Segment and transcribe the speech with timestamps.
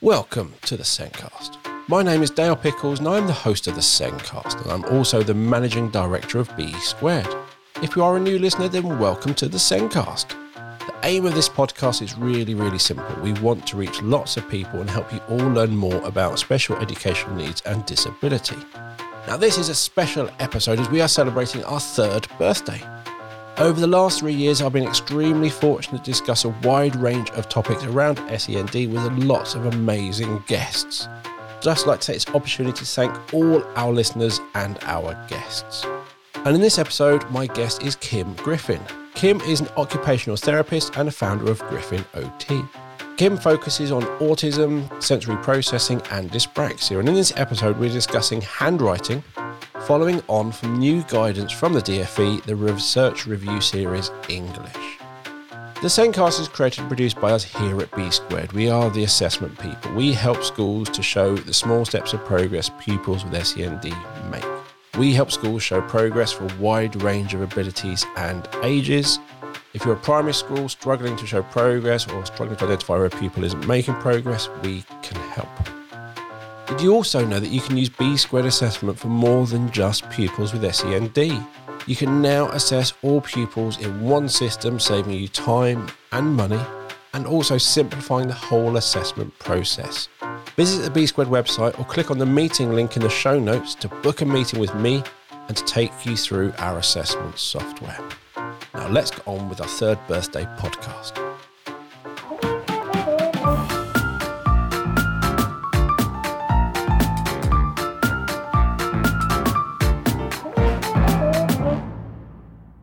[0.00, 1.56] Welcome to the Sendcast.
[1.88, 5.22] My name is Dale Pickles and I'm the host of the Sendcast and I'm also
[5.22, 7.28] the managing director of B Squared.
[7.82, 10.28] If you are a new listener, then welcome to the Sendcast.
[10.80, 13.14] The aim of this podcast is really, really simple.
[13.22, 16.76] We want to reach lots of people and help you all learn more about special
[16.76, 18.58] educational needs and disability.
[19.26, 22.82] Now, this is a special episode as we are celebrating our third birthday.
[23.58, 27.48] Over the last three years, I've been extremely fortunate to discuss a wide range of
[27.48, 31.06] topics around SEND with lots of amazing guests.
[31.60, 35.86] Just like to take this opportunity to thank all our listeners and our guests.
[36.34, 38.80] And in this episode, my guest is Kim Griffin.
[39.14, 42.60] Kim is an occupational therapist and a founder of Griffin OT.
[43.16, 46.98] Kim focuses on autism, sensory processing, and dyspraxia.
[46.98, 49.22] And in this episode, we're discussing handwriting,
[49.86, 54.98] following on from new guidance from the DFE, the Research Review Series English.
[55.82, 58.52] The Sendcast is created and produced by us here at B Squared.
[58.52, 59.92] We are the assessment people.
[59.92, 63.84] We help schools to show the small steps of progress pupils with SEND
[64.30, 64.44] make.
[64.96, 69.18] We help schools show progress for a wide range of abilities and ages.
[69.74, 73.10] If you're a primary school struggling to show progress or struggling to identify where a
[73.10, 75.83] pupil isn't making progress, we can help.
[76.66, 80.08] Did you also know that you can use B squared assessment for more than just
[80.10, 81.16] pupils with SEND?
[81.86, 86.60] You can now assess all pupils in one system, saving you time and money,
[87.12, 90.08] and also simplifying the whole assessment process.
[90.56, 93.74] Visit the B Squared website or click on the meeting link in the show notes
[93.76, 95.02] to book a meeting with me
[95.48, 98.00] and to take you through our assessment software.
[98.72, 101.33] Now, let's get on with our third birthday podcast.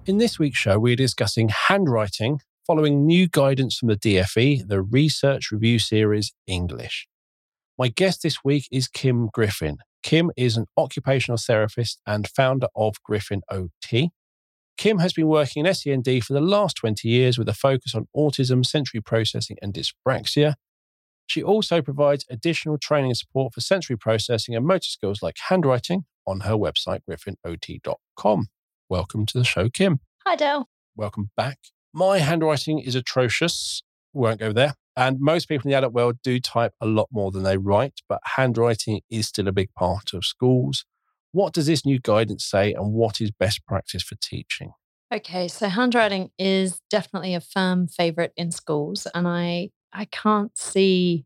[0.07, 5.51] In this week's show, we're discussing handwriting following new guidance from the DFE, the Research
[5.51, 7.07] Review Series English.
[7.77, 9.77] My guest this week is Kim Griffin.
[10.01, 14.09] Kim is an occupational therapist and founder of Griffin OT.
[14.75, 18.07] Kim has been working in SEND for the last 20 years with a focus on
[18.17, 20.55] autism, sensory processing, and dyspraxia.
[21.27, 26.05] She also provides additional training and support for sensory processing and motor skills like handwriting
[26.25, 28.47] on her website, griffinot.com.
[28.91, 30.01] Welcome to the show, Kim.
[30.25, 30.67] Hi, Dale.
[30.97, 31.59] Welcome back.
[31.93, 33.83] My handwriting is atrocious.
[34.11, 34.73] We Won't go there.
[34.97, 38.01] And most people in the adult world do type a lot more than they write,
[38.09, 40.83] but handwriting is still a big part of schools.
[41.31, 44.73] What does this new guidance say, and what is best practice for teaching?
[45.09, 51.23] Okay, so handwriting is definitely a firm favorite in schools, and I I can't see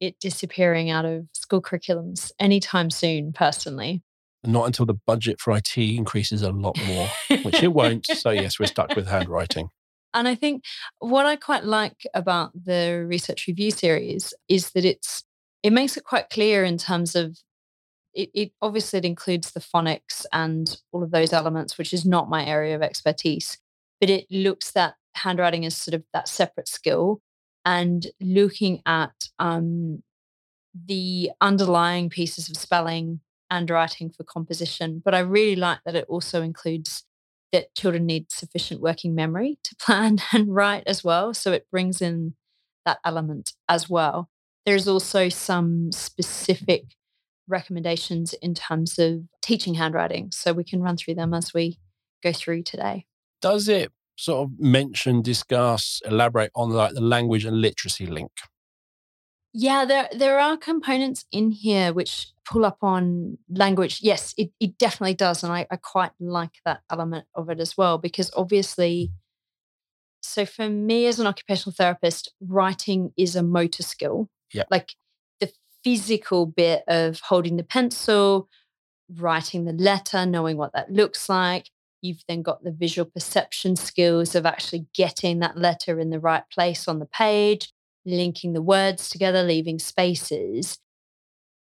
[0.00, 4.02] it disappearing out of school curriculums anytime soon, personally
[4.48, 7.08] not until the budget for IT increases a lot more,
[7.42, 8.06] which it won't.
[8.18, 9.68] So, yes, we're stuck with handwriting.
[10.14, 10.64] And I think
[10.98, 15.22] what I quite like about the research review series is that it's
[15.62, 17.38] it makes it quite clear in terms of
[18.14, 22.30] it, it obviously it includes the phonics and all of those elements, which is not
[22.30, 23.58] my area of expertise,
[24.00, 27.20] but it looks at handwriting as sort of that separate skill
[27.64, 30.02] and looking at um,
[30.86, 33.20] the underlying pieces of spelling
[33.50, 35.02] and writing for composition.
[35.04, 37.04] But I really like that it also includes
[37.52, 41.34] that children need sufficient working memory to plan and write as well.
[41.34, 42.34] So it brings in
[42.84, 44.28] that element as well.
[44.66, 46.84] There's also some specific
[47.46, 50.30] recommendations in terms of teaching handwriting.
[50.32, 51.78] So we can run through them as we
[52.22, 53.06] go through today.
[53.40, 58.32] Does it sort of mention, discuss, elaborate on like the language and literacy link?
[59.60, 63.98] Yeah, there there are components in here which pull up on language.
[64.00, 65.42] Yes, it, it definitely does.
[65.42, 69.10] And I, I quite like that element of it as well, because obviously,
[70.22, 74.28] so for me as an occupational therapist, writing is a motor skill.
[74.54, 74.62] Yeah.
[74.70, 74.94] Like
[75.40, 75.50] the
[75.82, 78.48] physical bit of holding the pencil,
[79.16, 81.68] writing the letter, knowing what that looks like.
[82.00, 86.44] You've then got the visual perception skills of actually getting that letter in the right
[86.48, 87.72] place on the page
[88.08, 90.78] linking the words together, leaving spaces.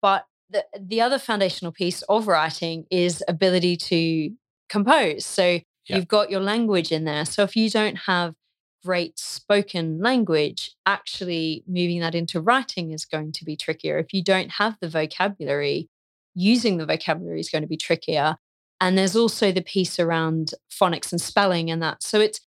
[0.01, 4.31] But the, the other foundational piece of writing is ability to
[4.69, 5.25] compose.
[5.25, 5.95] So yeah.
[5.95, 7.25] you've got your language in there.
[7.25, 8.33] So if you don't have
[8.85, 13.97] great spoken language, actually moving that into writing is going to be trickier.
[13.97, 15.89] If you don't have the vocabulary,
[16.35, 18.37] using the vocabulary is going to be trickier.
[18.79, 22.03] And there's also the piece around phonics and spelling and that.
[22.03, 22.41] So it's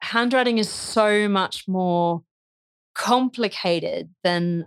[0.00, 2.22] handwriting is so much more
[2.96, 4.66] complicated than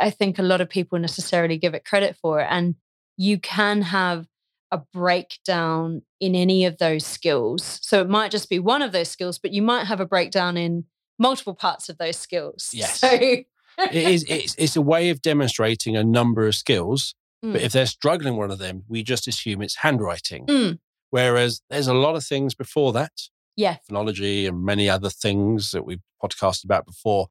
[0.00, 2.40] I think a lot of people necessarily give it credit for.
[2.40, 2.74] And
[3.16, 4.26] you can have
[4.70, 7.78] a breakdown in any of those skills.
[7.82, 10.56] So it might just be one of those skills, but you might have a breakdown
[10.56, 10.84] in
[11.18, 12.70] multiple parts of those skills.
[12.74, 13.00] Yes.
[13.00, 13.46] So it
[13.94, 17.54] is it's, it's a way of demonstrating a number of skills but Mm.
[17.60, 20.78] if they're struggling one of them we just assume it's handwriting Mm.
[21.10, 23.12] whereas there's a lot of things before that
[23.56, 23.76] Yeah.
[23.88, 27.28] phonology and many other things that we've podcasted about before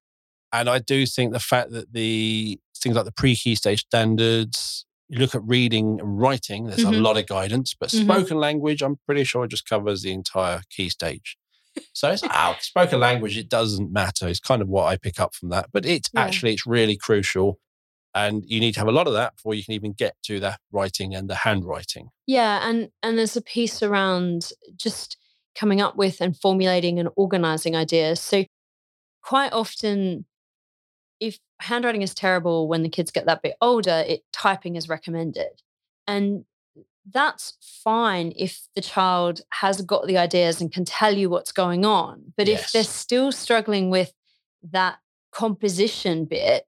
[0.53, 5.19] and i do think the fact that the things like the pre-key stage standards you
[5.19, 7.01] look at reading and writing there's a Mhm.
[7.01, 8.03] lot of guidance but Mhm.
[8.03, 11.37] spoken language i'm pretty sure it just covers the entire key stage
[11.93, 15.33] so it's out spoken language it doesn't matter it's kind of what i pick up
[15.33, 16.21] from that but it's Yeah.
[16.21, 17.59] actually it's really crucial
[18.15, 20.39] and you need to have a lot of that before you can even get to
[20.39, 25.17] the writing and the handwriting Yeah, and and there's a piece around just
[25.55, 28.19] coming up with and formulating and organizing ideas.
[28.19, 28.45] So
[29.23, 30.25] quite often
[31.19, 35.61] if handwriting is terrible when the kids get that bit older, it typing is recommended.
[36.05, 36.45] And
[37.09, 41.85] that's fine if the child has got the ideas and can tell you what's going
[41.85, 42.33] on.
[42.35, 44.13] But if they're still struggling with
[44.71, 44.97] that
[45.31, 46.65] composition bit,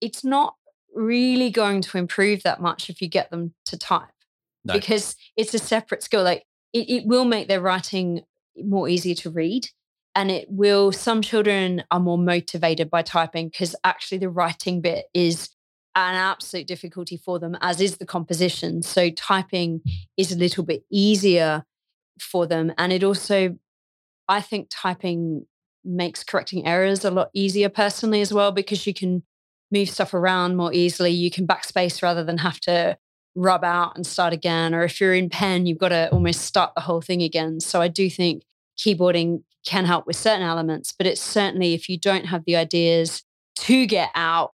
[0.00, 0.54] it's not
[0.94, 4.08] really going to improve that much if you get them to type
[4.64, 4.72] No.
[4.72, 6.22] because it's a separate skill.
[6.22, 8.22] Like it, it will make their writing
[8.56, 9.68] more easier to read.
[10.18, 15.04] And it will, some children are more motivated by typing because actually the writing bit
[15.14, 15.50] is
[15.94, 18.82] an absolute difficulty for them, as is the composition.
[18.82, 19.80] So typing
[20.16, 21.62] is a little bit easier
[22.20, 22.72] for them.
[22.76, 23.56] And it also,
[24.26, 25.46] I think typing
[25.84, 29.22] makes correcting errors a lot easier personally as well because you can
[29.70, 31.12] move stuff around more easily.
[31.12, 32.98] You can backspace rather than have to
[33.36, 34.74] rub out and start again.
[34.74, 37.60] Or if you're in pen, you've got to almost start the whole thing again.
[37.60, 38.42] So I do think
[38.76, 43.22] keyboarding can help with certain elements, but it's certainly if you don't have the ideas
[43.56, 44.52] to get out,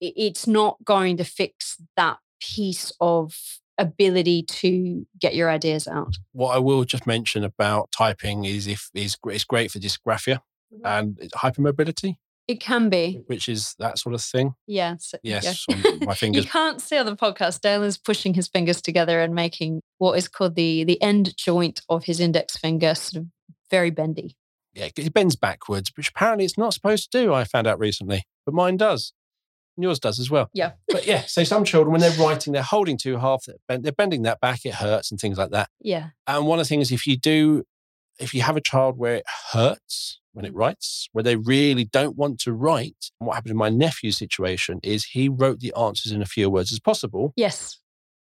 [0.00, 3.36] it's not going to fix that piece of
[3.76, 6.16] ability to get your ideas out.
[6.32, 10.38] what I will just mention about typing is if is it's great for dysgraphia
[10.72, 10.86] mm-hmm.
[10.86, 12.16] and hypermobility,
[12.48, 13.20] It can be.
[13.26, 14.54] which is that sort of thing.
[14.66, 14.96] Yeah.
[15.22, 15.40] yeah.
[15.42, 17.60] Yes, on my you can't see on the podcast.
[17.60, 21.82] Dale is pushing his fingers together and making what is called the the end joint
[21.90, 23.28] of his index finger sort of
[23.70, 24.36] very bendy.
[24.74, 27.32] Yeah, it bends backwards, which apparently it's not supposed to do.
[27.32, 29.12] I found out recently, but mine does.
[29.76, 30.50] And yours does as well.
[30.52, 30.72] Yeah.
[30.88, 34.40] But yeah, so some children, when they're writing, they're holding too half, they're bending that
[34.40, 35.68] back, it hurts and things like that.
[35.80, 36.10] Yeah.
[36.26, 37.64] And one of the things, if you do,
[38.20, 42.16] if you have a child where it hurts when it writes, where they really don't
[42.16, 46.12] want to write, and what happened in my nephew's situation is he wrote the answers
[46.12, 47.32] in as few words as possible.
[47.36, 47.78] Yes.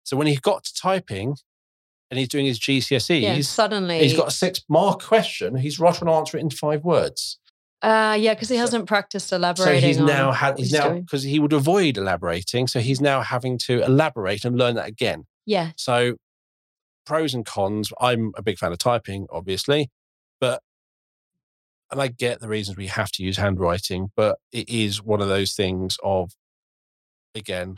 [0.04, 1.36] So when he got to typing
[2.10, 3.40] and he's doing his GCSEs, Yeah.
[3.42, 4.00] Suddenly.
[4.00, 5.56] he's got a six mark question.
[5.56, 7.40] He's right to answer it in five words.
[7.82, 9.82] Uh, yeah, because he hasn't practiced elaborating.
[9.82, 12.68] So he's on now had he's he's now because he would avoid elaborating.
[12.68, 15.26] So he's now having to elaborate and learn that again.
[15.46, 15.72] Yeah.
[15.78, 16.16] So
[17.06, 17.92] pros and cons.
[18.02, 19.90] I'm a big fan of typing, obviously,
[20.42, 20.62] but
[21.92, 25.28] and I get the reasons we have to use handwriting, but it is one of
[25.30, 26.32] those things of
[27.34, 27.78] again,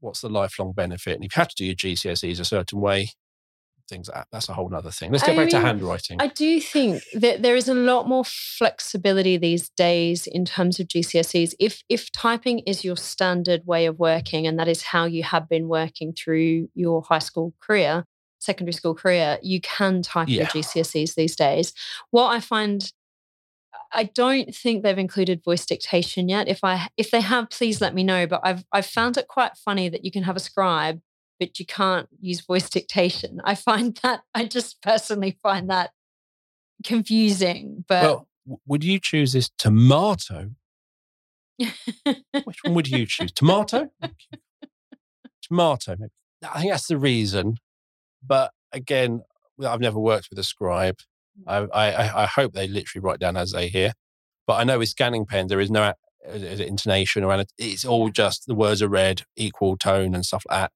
[0.00, 1.14] what's the lifelong benefit?
[1.16, 3.10] And if you have to do your GCSEs a certain way,
[3.92, 5.12] things like that's a whole other thing.
[5.12, 6.16] Let's get I back to handwriting.
[6.20, 10.88] I do think that there is a lot more flexibility these days in terms of
[10.88, 11.54] GCSEs.
[11.60, 15.48] If if typing is your standard way of working and that is how you have
[15.48, 18.04] been working through your high school career,
[18.38, 20.48] secondary school career, you can type your Yeah.
[20.48, 21.74] GCSEs these days.
[22.10, 22.90] What I find
[23.94, 26.48] I don't think they've included voice dictation yet.
[26.48, 28.26] If I if they have, please let me know.
[28.26, 31.00] But I've I've found it quite funny that you can have a scribe,
[31.42, 33.40] but you can't use voice dictation.
[33.44, 35.90] I find that I just personally find that
[36.84, 37.84] confusing.
[37.88, 40.50] But well, would you choose this tomato?
[41.58, 43.32] Which one would you choose?
[43.32, 43.90] Tomato?
[45.42, 46.12] Tomato, maybe.
[46.48, 47.56] I think that's the reason.
[48.24, 49.22] But again,
[49.64, 50.98] I've never worked with a scribe.
[51.48, 51.68] Mm.
[51.72, 53.92] I, I, I- I hope they literally write down as they hear.
[54.46, 55.92] But I know with scanning pen, there is no
[56.32, 57.52] intonation or anything.
[57.58, 60.72] It's all just the words are read, equal tone and stuff like that.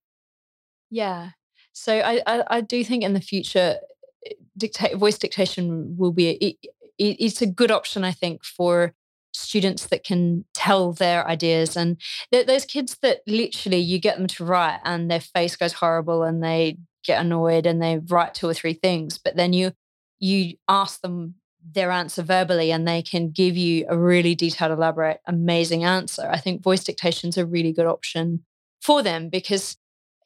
[0.89, 1.31] Yeah,
[1.73, 3.77] so I, I I do think in the future,
[4.25, 6.57] eh, dictate voice dictation will be it,
[6.97, 8.03] it's a good option.
[8.03, 8.93] I think for
[9.33, 11.97] students that can tell their ideas and
[12.31, 16.23] th- those kids that literally you get them to write and their face goes horrible
[16.23, 19.71] and they get annoyed and they write two or three things but then you
[20.19, 21.35] you ask them
[21.73, 26.37] their answer verbally and they can give you a really detailed elaborate amazing answer i
[26.37, 28.43] think voice dictation is a really good option
[28.81, 29.77] for them because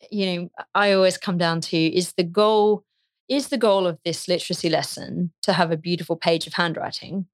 [0.10, 2.84] you know i always come down to is the goal
[3.29, 7.25] is the goal of this literacy lesson to have a beautiful page of handwriting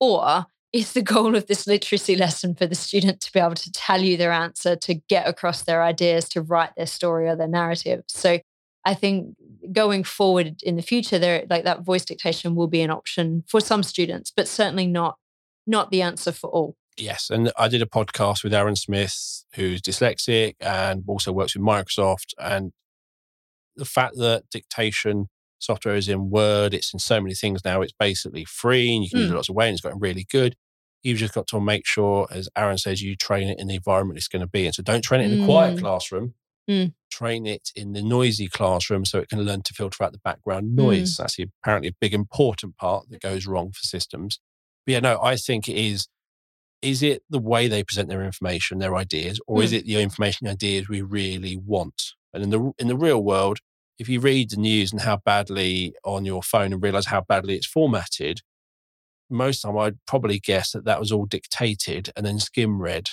[0.00, 3.70] or is the goal of this literacy lesson for the student to be able to
[3.70, 7.46] tell you their answer, to get across their ideas, to write their story or their
[7.46, 8.02] narrative?
[8.08, 8.40] So
[8.84, 9.36] I think
[9.70, 13.60] going forward in the future, there like that voice dictation will be an option for
[13.60, 15.16] some students, but certainly not
[15.64, 16.76] not the answer for all.
[16.96, 21.64] Yes, and I did a podcast with Aaron Smith, who's dyslexic and also works with
[21.64, 22.34] Microsoft.
[22.38, 22.72] And
[23.74, 27.82] the fact that dictation software is in Word, it's in so many things now.
[27.82, 29.36] It's basically free and you can use it Mm.
[29.36, 29.68] lots of ways.
[29.68, 30.54] And it's gotten really good.
[31.02, 34.16] You've just got to make sure, as Aaron says, you train it in the environment
[34.18, 34.72] it's going to be in.
[34.72, 35.80] So don't train it in a quiet Mm.
[35.80, 36.34] classroom.
[36.70, 36.94] Mm.
[37.10, 40.68] Train it in the noisy classroom so it can learn to filter out the background
[40.68, 40.74] Mm.
[40.76, 41.16] noise.
[41.16, 44.38] That's the- apparently a big important part that goes wrong for systems.
[44.86, 46.06] But yeah, no, I think it is.
[46.82, 49.76] Is it the way they present their information, their ideas, or is Mm.
[49.78, 52.12] it the information ideas we really want?
[52.32, 53.58] And in the in the real world,
[53.98, 57.54] if you read the news and how badly on your phone and realize how badly
[57.54, 58.40] it's formatted,
[59.30, 63.08] most of time I'd probably guess that that was all dictated and then skim read.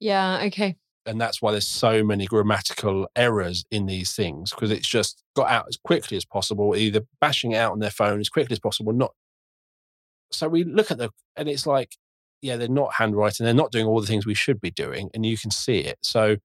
[0.00, 0.42] Yeah.
[0.46, 0.76] Okay.
[1.06, 5.50] And that's why there's so many grammatical errors in these things because it's just got
[5.50, 8.60] out as quickly as possible, either bashing it out on their phone as quickly as
[8.60, 9.12] possible, not.
[10.30, 11.96] So we look at the, and it's like,
[12.42, 15.24] yeah, they're not handwriting, they're not doing all the things we should be doing, and
[15.24, 15.98] you can see it.
[16.02, 16.36] So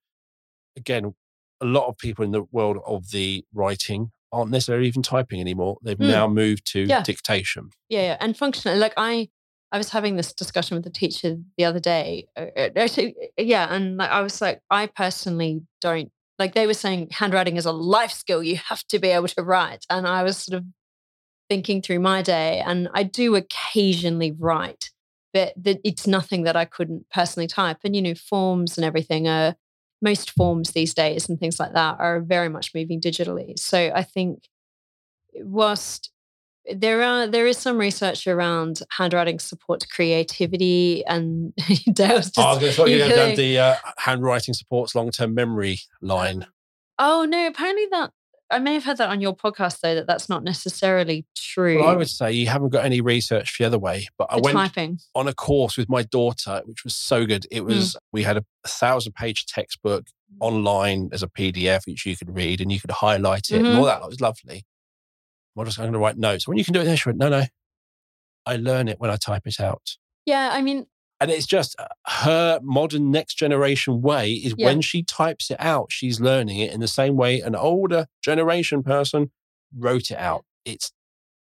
[0.76, 1.14] again,
[1.62, 5.78] a lot of people in the world of the writing aren't necessarily even typing anymore.
[5.82, 6.08] They've Mm.
[6.08, 7.02] now moved to Yeah.
[7.02, 7.72] dictation.
[7.90, 8.18] Yeah, yeah.
[8.20, 9.30] And functionally, like I,
[9.72, 12.28] I was having this discussion with the teacher the other day.
[12.38, 16.54] uh, uh, Actually, uh, yeah, and like I was like, I personally don't like.
[16.54, 18.44] They were saying handwriting is a life skill.
[18.44, 20.66] You have to be able to write, and I was sort of
[21.50, 24.92] thinking through my day, and I do occasionally write,
[25.56, 27.78] that it's nothing that I couldn't personally type.
[27.84, 29.56] And you know, forms and everything are
[30.02, 33.58] most forms these days and things like that are very much moving digitally.
[33.58, 34.48] So I think
[35.36, 36.12] whilst
[36.74, 41.54] there are there is some research around handwriting supports creativity and
[41.94, 45.34] Dale's just I was going to thought you down the uh, handwriting supports long term
[45.34, 46.46] memory line.
[47.00, 48.12] oh no apparently that
[48.50, 51.90] I may have heard that on your podcast though that that's not necessarily true Well,
[51.90, 55.00] I would say you haven't got any research the other way, but I went typing
[55.16, 57.46] on a course with my daughter, which was so good.
[57.52, 57.68] It Hmm.
[57.68, 60.06] was, we had a, thousand page textbook
[60.42, 63.78] online as a PDF, which you could read and you could highlight it and Mm-hmm.
[63.80, 64.02] all that.
[64.02, 64.66] It was lovely.
[65.58, 66.48] I was going to write notes.
[66.48, 67.44] When you can do it there, she went, no, no.
[68.46, 69.96] I learn it when I type it out.
[70.26, 70.86] yeah I mean
[71.20, 74.68] And it's just uh, her modern next generation way is Yeah.
[74.68, 78.84] when she types it out, she's learning it in the same way an older generation
[78.84, 79.32] person
[79.76, 80.46] wrote it out.
[80.66, 80.92] It's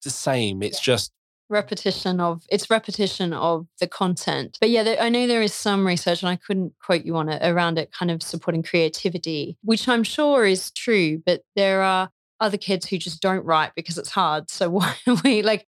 [0.02, 0.62] the same.
[0.62, 1.12] It's just
[1.48, 5.86] repetition of it's repetition of the content but yeah there, i know there is some
[5.86, 9.86] research and i couldn't quote you on it around it kind of supporting creativity which
[9.86, 12.08] i'm sure is true but there are
[12.40, 15.66] other kids who just don't write because it's hard so why we like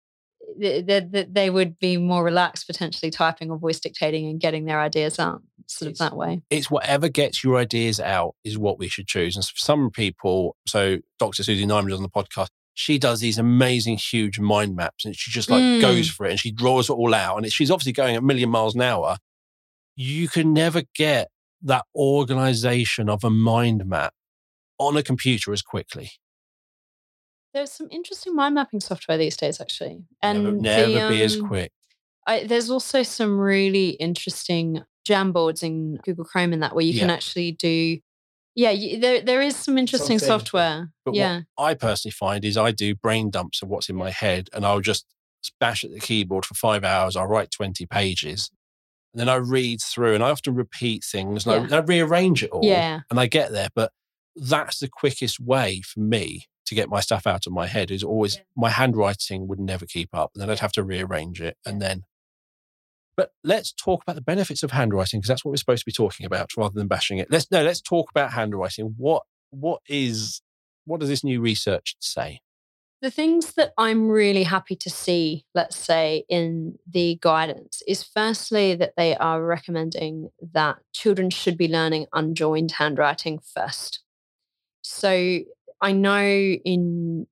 [0.59, 4.65] th- th- th- they would be more relaxed potentially typing or voice dictating and getting
[4.65, 8.57] their ideas out sort of It's- that way it's whatever gets your ideas out is
[8.57, 9.35] what we should choose.
[9.35, 11.43] And for some people, so Dr.
[11.43, 12.47] Susie Nyman is on the podcast.
[12.75, 15.81] She does these amazing, huge mind maps, and she just like Mm.
[15.81, 17.37] goes for it, and she draws it all out.
[17.37, 19.17] And she's obviously going a million miles an hour.
[19.95, 21.29] You can never get
[21.61, 24.13] that organization of a mind map
[24.79, 26.09] on a computer as quickly.
[27.53, 31.37] There's some interesting mind mapping software these days actually and never the, never be as
[31.37, 31.71] um, quick.
[32.25, 37.09] I, there's also some really interesting Jamboards in Google Chrome and that where you can
[37.09, 37.99] actually do.
[38.55, 40.91] Yeah, you, there there is some interesting things, software.
[41.03, 44.11] But yeah, what I personally find is I do brain dumps of what's in my
[44.11, 45.05] head and I'll just
[45.59, 47.17] bash at the keyboard for five hours.
[47.17, 48.49] I'll write 20 pages
[49.13, 52.43] and then I read through and I often repeat things and, I, and I rearrange
[52.43, 53.69] it all yeah, and I get there.
[53.75, 53.91] But
[54.35, 58.03] that's the quickest way for me to get my stuff out of my head is
[58.03, 60.31] always my handwriting would never keep up.
[60.33, 62.03] And then I'd have to rearrange it and then.
[63.15, 65.91] But let's talk about the benefits of handwriting because that's what we're supposed to be
[65.91, 67.29] talking about rather than bashing it.
[67.29, 68.95] Let's no, let's talk about handwriting.
[68.97, 70.41] What what is
[70.85, 72.41] what does this new research say?
[73.03, 78.75] the things that I'm really happy to see, let's say, in the guidance is firstly
[78.75, 83.99] that they are recommending that children should be learning unjoined handwriting first.
[84.83, 85.41] So
[85.83, 87.27] I know in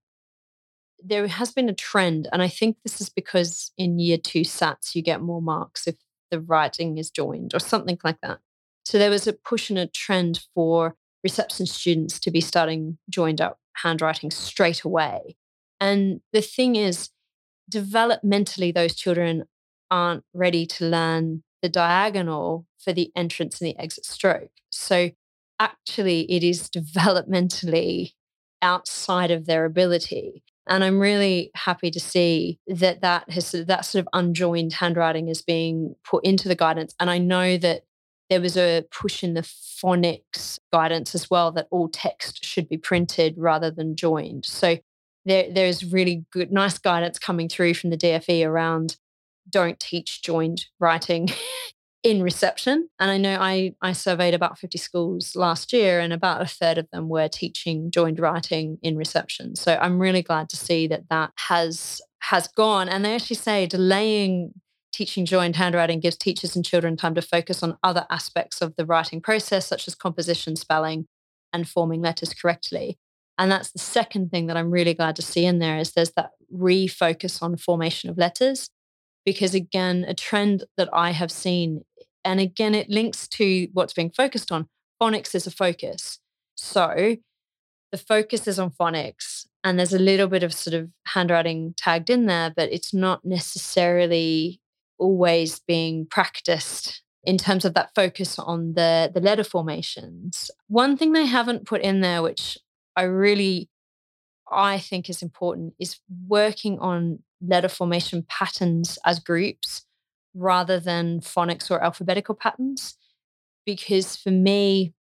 [1.03, 4.93] there has been a trend, and I think this is because in year two SATs
[4.93, 5.95] you get more marks if
[6.29, 8.39] the writing is joined or something like that.
[8.85, 13.39] So there was a push and a trend for reception students to be starting joined
[13.39, 15.37] up handwriting straight away.
[15.79, 17.09] And the thing is,
[17.71, 19.45] developmentally, those children
[19.89, 24.51] aren't ready to learn the diagonal for the entrance and the exit stroke.
[24.69, 25.11] So
[25.57, 28.13] actually, it is developmentally
[28.61, 30.43] outside of their ability.
[30.67, 35.41] And I'm really happy to see that that has that sort of unjoined handwriting is
[35.41, 36.95] being put into the guidance.
[36.99, 37.83] And I know that
[38.29, 42.77] there was a push in the phonics guidance as well that all text should be
[42.77, 44.45] printed rather than joined.
[44.45, 44.77] So
[45.25, 48.97] there, there's really good, nice guidance coming through from the DFE around
[49.49, 51.27] don't teach joined writing
[52.03, 52.89] in reception.
[52.99, 56.77] And I know I, I surveyed about 50 schools last year, and about a third
[56.77, 59.55] of them were teaching joined writing in reception.
[59.55, 62.87] So I'm really glad to see that that has has gone.
[62.87, 64.53] And they actually say delaying
[64.91, 68.85] teaching joined handwriting gives teachers and children time to focus on other aspects of the
[68.85, 71.07] writing process, such as composition, spelling,
[71.53, 72.97] and forming letters correctly.
[73.37, 76.11] And that's the second thing that I'm really glad to see in there is there's
[76.11, 78.69] that refocus on formation of letters.
[79.25, 81.83] Because again, a trend that I have seen,
[82.23, 84.67] and again, it links to what's being focused on.
[85.01, 86.19] Phonics is a focus.
[86.55, 87.17] So
[87.91, 92.09] the focus is on phonics, and there's a little bit of sort of handwriting tagged
[92.09, 94.61] in there, but it's not necessarily
[94.97, 100.49] always being practiced in terms of that focus on the the letter formations.
[100.67, 102.57] One thing they haven't put in there, which
[102.95, 103.69] I really
[104.49, 109.85] I think is important, is working on letter formation patterns as groups
[110.33, 112.97] rather than phonics or alphabetical patterns.
[113.65, 114.93] Because for me,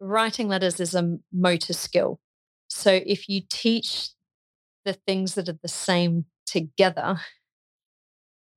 [0.00, 2.20] writing letters is a motor skill.
[2.68, 4.10] So if you teach
[4.84, 7.20] the things that are the same together,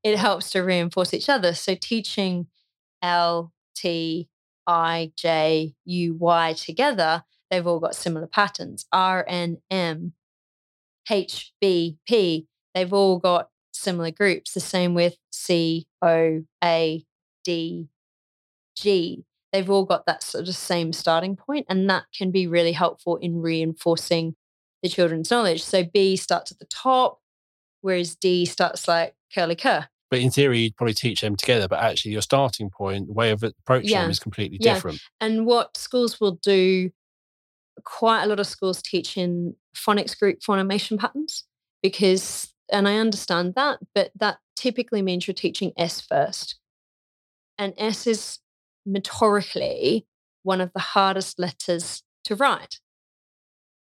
[0.03, 1.53] it helps to reinforce each other.
[1.53, 2.47] So teaching
[3.01, 4.29] L, T,
[4.65, 8.85] I, J, U, Y together, they've all got similar patterns.
[8.91, 10.13] R, N, M,
[11.09, 14.53] H, B, P, they've all got similar groups.
[14.53, 17.05] The same with C, O, A,
[17.43, 17.89] D,
[18.75, 19.23] G.
[19.53, 23.15] They've all got that sort of same starting point, and that can be really helpful
[23.17, 24.35] in reinforcing
[24.83, 25.63] the children's knowledge.
[25.63, 27.19] So B starts at the top,
[27.81, 29.87] whereas D starts like curly cur.
[30.09, 33.31] But in theory, you'd probably teach them together, but actually, your starting point, the way
[33.31, 34.03] of approaching yeah.
[34.03, 34.75] them is completely yeah.
[34.75, 35.01] different.
[35.19, 36.91] And what schools will do,
[37.83, 41.43] quite a lot of schools teach in phonics group formation patterns
[41.83, 46.59] because, and I understand that, but that typically means you're teaching S first.
[47.57, 48.39] And S is
[48.87, 50.05] motorically
[50.43, 52.79] one of the hardest letters to write.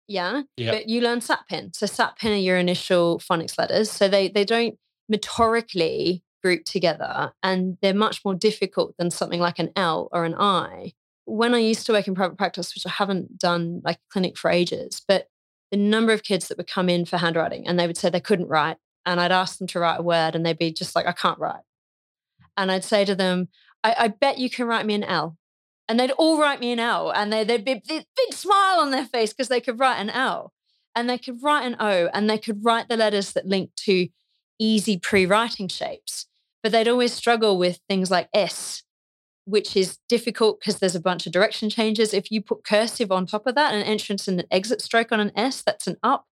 [0.07, 0.43] Yeah.
[0.57, 0.75] Yep.
[0.75, 1.75] But you learn SATPIN.
[1.75, 3.91] So SATPIN are your initial phonics letters.
[3.91, 4.79] So they they don't
[5.13, 10.35] motorically group together and they're much more difficult than something like an L or an
[10.35, 10.93] I.
[11.25, 14.37] When I used to work in private practice, which I haven't done like a clinic
[14.37, 15.29] for ages, but
[15.71, 18.21] the number of kids that would come in for handwriting and they would say they
[18.21, 18.77] couldn't write.
[19.07, 21.39] And I'd ask them to write a word and they'd be just like, I can't
[21.39, 21.63] write.
[22.57, 23.49] And I'd say to them,
[23.83, 25.37] I, I bet you can write me an L.
[25.89, 28.91] And they'd all write me an L and they, they'd be a big smile on
[28.91, 30.53] their face because they could write an L
[30.95, 34.09] and they could write an O and they could write the letters that link to
[34.59, 36.27] easy pre-writing shapes.
[36.63, 38.84] But they'd always struggle with things like S,
[39.45, 42.15] which is difficult because there's a bunch of direction changes.
[42.15, 45.21] If you put cursive on top of that, an entrance and an exit stroke on
[45.21, 46.27] an S, that's an up,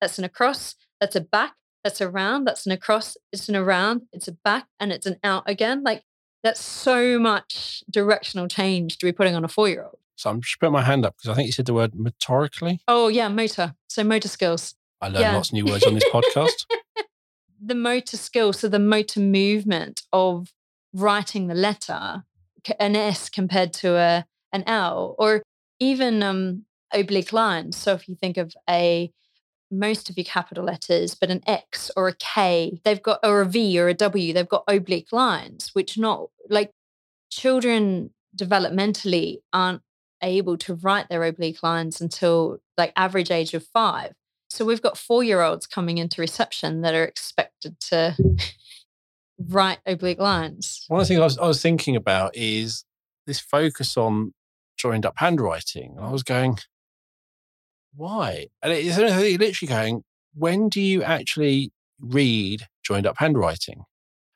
[0.00, 4.02] that's an across, that's a back, that's a round, that's an across, it's an around,
[4.12, 5.82] it's a back, and it's an out again.
[5.84, 6.02] Like
[6.42, 9.98] that's so much directional change to be putting on a four year old.
[10.16, 12.78] So I'm just putting my hand up because I think you said the word motorically.
[12.88, 13.74] Oh, yeah, motor.
[13.88, 14.74] So motor skills.
[15.00, 15.34] I learned yeah.
[15.34, 16.64] lots of new words on this podcast.
[17.60, 20.52] the motor skill, so the motor movement of
[20.94, 22.24] writing the letter,
[22.80, 25.42] an S compared to a an L, or
[25.80, 27.76] even um, oblique lines.
[27.76, 29.10] So if you think of a
[29.70, 33.46] most of your capital letters, but an X or a K, they've got or a
[33.46, 36.70] V or a W, they've got oblique lines, which not like
[37.30, 39.82] children developmentally aren't
[40.22, 44.12] able to write their oblique lines until like average age of five.
[44.48, 48.16] So we've got four year olds coming into reception that are expected to
[49.38, 50.84] write oblique lines.
[50.88, 52.84] One of the things I was, I was thinking about is
[53.26, 54.32] this focus on
[54.76, 55.96] joined up handwriting.
[56.00, 56.58] I was going,
[57.94, 58.46] why?
[58.62, 60.02] And it's literally going,
[60.34, 63.84] when do you actually read joined up handwriting?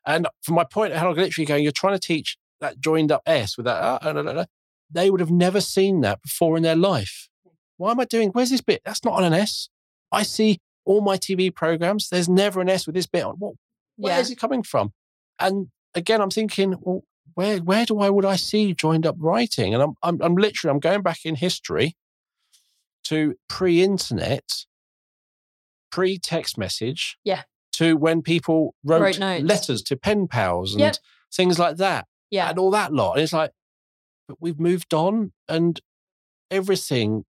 [0.05, 3.21] And from my point, of how literally going, you're trying to teach that joined up
[3.25, 3.81] S with that.
[3.81, 4.45] Uh, uh, uh, uh,
[4.89, 7.29] they would have never seen that before in their life.
[7.77, 8.29] Why am I doing?
[8.29, 8.81] Where's this bit?
[8.83, 9.69] That's not on an S.
[10.11, 12.09] I see all my TV programs.
[12.09, 13.35] There's never an S with this bit on.
[13.37, 13.53] What?
[14.01, 14.19] Where yeah.
[14.19, 14.93] is it coming from?
[15.39, 17.03] And again, I'm thinking, well,
[17.35, 19.73] where where do I would I see joined up writing?
[19.73, 21.95] And I'm I'm, I'm literally I'm going back in history
[23.05, 24.65] to pre-internet,
[25.91, 27.17] pre-text message.
[27.23, 27.43] Yeah.
[27.75, 30.97] To when people wrote, wrote letters to pen pals and yep.
[31.33, 32.05] things like that.
[32.29, 32.49] Yeah.
[32.49, 33.13] And all that lot.
[33.13, 33.51] And it's like,
[34.27, 35.79] but we've moved on and
[36.49, 37.23] everything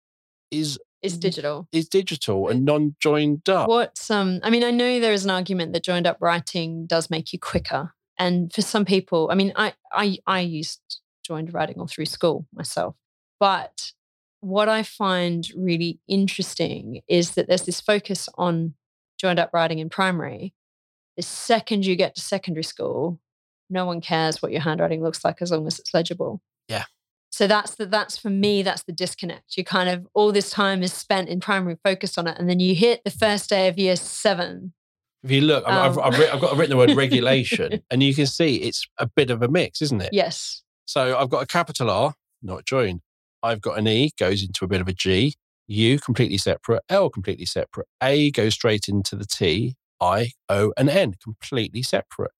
[0.50, 1.68] is is digital.
[1.72, 3.68] Is digital and non-joined up.
[3.68, 7.10] What's um I mean, I know there is an argument that joined up writing does
[7.10, 7.92] make you quicker.
[8.18, 10.80] And for some people, I mean, I I I used
[11.24, 12.96] joined writing all through school myself.
[13.38, 13.92] But
[14.40, 18.74] what I find really interesting is that there's this focus on
[19.18, 20.54] joined up writing in primary.
[21.16, 23.20] The second you get to secondary school,
[23.68, 26.42] no one cares what your handwriting looks like as long as it's legible.
[26.68, 26.84] Yeah.
[27.30, 29.56] So that's the that's for me, that's the disconnect.
[29.56, 32.36] You kind of all this time is spent in primary focused on it.
[32.38, 34.74] And then you hit the first day of year seven.
[35.22, 36.04] If you look, I've, Um.
[36.04, 39.06] I've, I've, I've got I've written the word regulation, and you can see it's a
[39.06, 40.10] bit of a mix, isn't it?
[40.12, 40.62] Yes.
[40.86, 43.00] So I've got a capital R, not joined.
[43.42, 45.34] I've got an E, goes into a bit of a G.
[45.68, 46.82] U, completely separate.
[46.88, 47.86] L, completely separate.
[48.02, 49.76] A goes straight into the T.
[50.00, 52.32] I, O, and N, completely separate.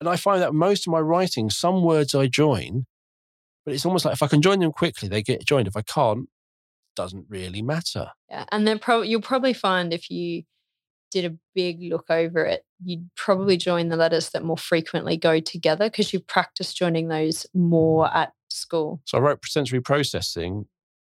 [0.00, 2.86] And I find that most of my writing, some words I join,
[3.70, 5.68] but it's almost like if I can join them quickly, they get joined.
[5.68, 6.28] If I can't,
[6.96, 8.10] doesn't really matter.
[8.28, 8.44] Yeah.
[8.50, 10.42] And then pro- you'll probably find if you
[11.12, 15.38] did a big look over it, you'd probably join the letters that more frequently go
[15.38, 19.00] together because you practice joining those more at school.
[19.04, 20.66] So I wrote sensory processing,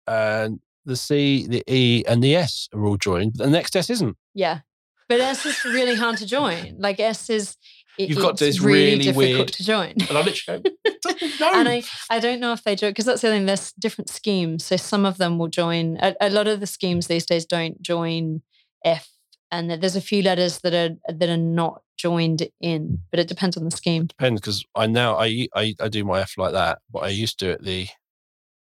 [0.09, 3.91] and the C, the E, and the S are all joined, but the next S
[3.91, 4.17] isn't.
[4.35, 4.63] Yeah.
[5.09, 6.79] But S is really hard to join.
[6.81, 7.57] Like S is
[8.05, 9.91] it, You've got this really, really difficult weird- to join.
[10.09, 11.41] And I literally go, "It.
[11.41, 13.47] And I, I don't know if they join because that's the thing.
[13.47, 14.65] There's different schemes.
[14.65, 15.97] So some of them will join.
[16.01, 18.43] A, a lot of the schemes these days don't join
[18.85, 19.09] F,
[19.51, 22.99] and there's a few letters that are that are not joined in.
[23.11, 24.07] But it depends on the scheme.
[24.07, 27.39] depends because I now I, I I do my F like that, but I used
[27.41, 27.89] to at the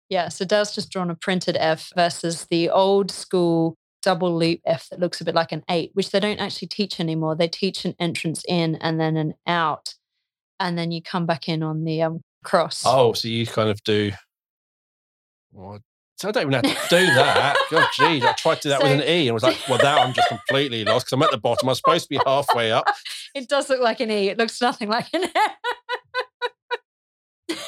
[0.08, 0.28] Yeah.
[0.28, 5.00] So Dale's just drawn a printed F versus the old school double loop F that
[5.00, 7.34] looks a bit like an eight, which they don't actually teach anymore.
[7.34, 9.94] They teach an entrance in and then an out,
[10.60, 12.84] and then you come back in on the um, cross.
[12.86, 14.12] oh, so you kind of do.
[15.52, 15.78] Well,
[16.16, 17.56] so I don't even have to do that.
[17.70, 19.98] God, geez, I tried to do that with an E and was like, well, now
[19.98, 21.68] I'm just completely lost because I'm at the bottom.
[21.68, 22.86] I'm supposed to be halfway up.
[23.34, 24.28] It does look like an E.
[24.28, 25.52] It looks nothing like an F.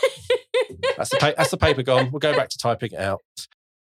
[0.97, 2.13] That's the pa- that's the paper gone.
[2.13, 3.21] We'll go back to typing it out.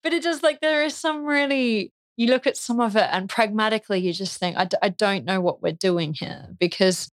[0.03, 3.29] but it does like there is some really you look at some of it and
[3.29, 7.11] pragmatically you just think I, d- I don't know what we're doing here because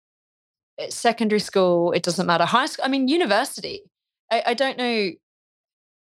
[0.78, 3.82] eh, secondary school it doesn't matter high school i mean university
[4.30, 5.11] i, I don't know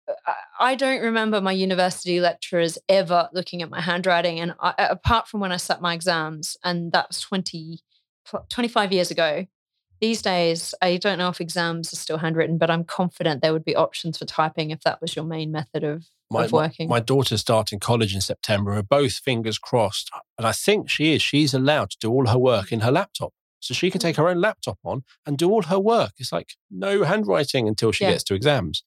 [0.07, 4.39] uh, I- I don't remember my university lecturers ever looking at my handwriting.
[4.39, 7.79] And I, apart from when I sat my exams, and that was 20,
[8.49, 9.45] 25 years ago,
[9.99, 13.65] these days, I don't know if exams are still handwritten, but I'm confident there would
[13.65, 16.89] be options for typing if that was your main method of, My, of working.
[16.89, 18.71] my daughter's starting college in September.
[18.71, 20.09] We're both fingers crossed.
[20.37, 21.21] And I think she is.
[21.21, 23.33] She's allowed to do all her work in her laptop.
[23.59, 26.11] So she can take her own laptop on and do all her work.
[26.17, 28.11] It's like no handwriting until she Yeah.
[28.11, 28.83] gets to exams.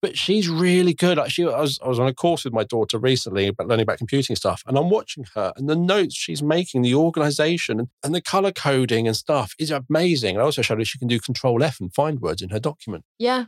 [0.00, 1.16] But she's really good.
[1.18, 3.84] Like she, I was, I was on a course with my daughter recently about learning
[3.84, 7.88] about computing stuff, and I'm watching her and the notes she's making, the organization and,
[8.02, 10.36] and the color coding and stuff is amazing.
[10.36, 12.60] And I also showed her she can do Control F and find words in her
[12.60, 13.44] document yeah.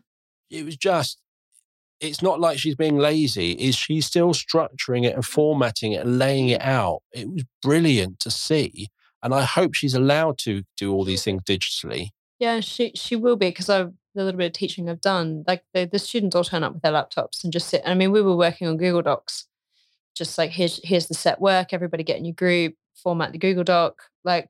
[0.51, 1.21] it was just
[2.01, 6.19] it's not like she's being lazy is she's still structuring it and formatting it and
[6.19, 8.89] laying it out it was brilliant to see
[9.23, 13.37] and i hope she's allowed to do all these things digitally Yeah, she she will
[13.37, 15.45] be because I've the little bit of teaching I've done.
[15.47, 17.83] Like the, the students all turn up with their laptops and just sit.
[17.85, 19.47] I mean, we were working on Google Docs,
[20.15, 21.73] just like here's here's the set work.
[21.73, 24.03] Everybody get in your group, format the Google Doc.
[24.25, 24.49] Like,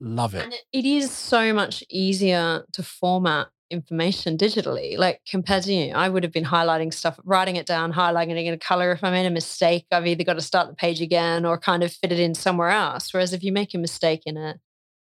[0.00, 4.98] love it and it, it is so much easier to format information digitally.
[4.98, 8.46] Like compared to you, I would have been highlighting stuff, writing it down, highlighting it
[8.46, 8.92] in a color.
[8.92, 11.82] If I made a mistake, I've either got to start the page again or kind
[11.82, 13.12] of fit it in somewhere else.
[13.14, 14.56] Whereas if you make a mistake in a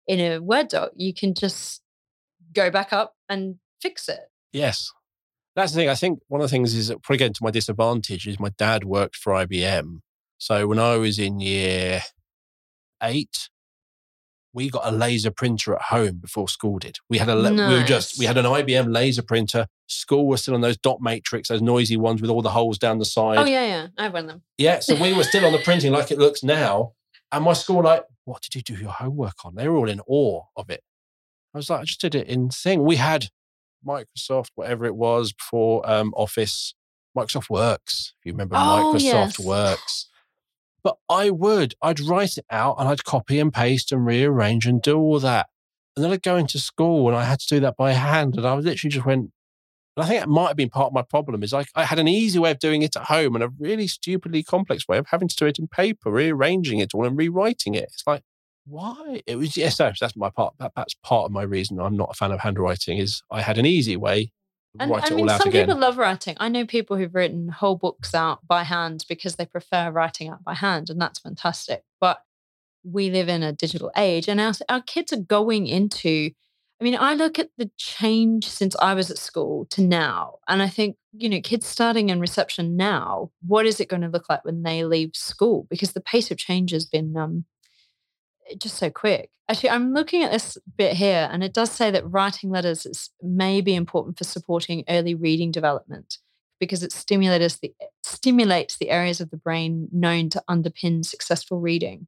[0.06, 1.82] in a Word doc, you can just
[2.52, 4.20] go back up and fix it.
[4.52, 4.92] yes
[5.56, 7.50] that's the thing i think one of the things is that probably getting to my
[7.50, 10.00] disadvantage is my dad worked for ibm
[10.36, 12.02] so when i was in year
[13.02, 13.48] eight
[14.52, 16.98] we got a laser printer at home before school did.
[17.08, 19.66] We had a la- we were just we had an IBM laser printer.
[19.86, 22.98] School was still on those dot matrix, those noisy ones with all the holes down
[22.98, 23.38] the side.
[23.38, 23.86] Oh yeah, yeah.
[23.98, 24.42] I have one of them.
[24.58, 26.92] Yeah, so we were still on the printing like it looks now.
[27.32, 29.54] And my school like, what did you do your homework on?
[29.54, 30.82] They were all in awe of it.
[31.54, 32.82] I was like, I just did it in thing.
[32.84, 33.28] We had
[33.86, 36.74] Microsoft, whatever it was before um, Office,
[37.16, 38.14] Microsoft Works.
[38.20, 39.38] If you remember Oh, Microsoft yes.
[39.38, 40.06] Works.
[40.82, 44.80] But I would, I'd write it out and I'd copy and paste and rearrange and
[44.80, 45.48] do all that.
[45.96, 48.36] And then I'd go into school and I had to do that by hand.
[48.36, 49.30] And I literally just went,
[49.96, 51.98] and I think that might have been part of my problem is like I had
[51.98, 55.08] an easy way of doing it at home and a really stupidly complex way of
[55.08, 57.84] having to do it in paper, rearranging it all and rewriting it.
[57.84, 58.22] It's like,
[58.66, 59.22] why?
[59.26, 60.54] It was yes, no, that's my part.
[60.58, 63.58] That, that's part of my reason I'm not a fan of handwriting is I had
[63.58, 64.32] an easy way
[64.78, 65.66] And write I it mean, all out some again.
[65.66, 66.36] people love writing.
[66.38, 70.44] I know people who've written whole books out by hand because they prefer writing out
[70.44, 71.82] by hand, and that's fantastic.
[72.00, 72.22] But
[72.84, 76.30] we live in a digital age, and our, our kids are going into.
[76.80, 80.62] I mean, I look at the change since I was at school to now, and
[80.62, 84.30] I think, you know, kids starting in reception now, what is it going to look
[84.30, 85.66] like when they leave school?
[85.68, 87.44] Because the pace of change has been, um,
[88.58, 89.30] just so quick.
[89.48, 93.10] Actually, I'm looking at this bit here, and it does say that writing letters is,
[93.20, 96.18] may be important for supporting early reading development
[96.60, 97.72] because it stimulates the
[98.04, 102.06] stimulates the areas of the brain known to underpin successful reading.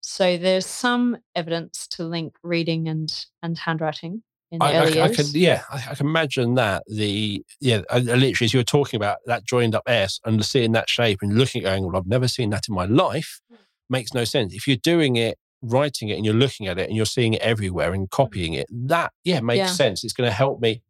[0.00, 3.10] So there's some evidence to link reading and
[3.42, 5.32] and handwriting in the I, early I, I years.
[5.32, 6.82] can, yeah, I, I can imagine that.
[6.86, 10.44] The yeah, I, I literally, as you were talking about that joined up S and
[10.44, 13.40] seeing that shape and looking at going, well, I've never seen that in my life,
[13.50, 13.56] Hmm.
[13.88, 14.52] makes no sense.
[14.52, 17.40] If you're doing it, writing it, and you're looking at it, and you're seeing it
[17.42, 18.10] everywhere and mm.
[18.10, 19.66] copying it, that yeah makes Yeah.
[19.66, 20.04] sense.
[20.04, 20.82] It's going to help me.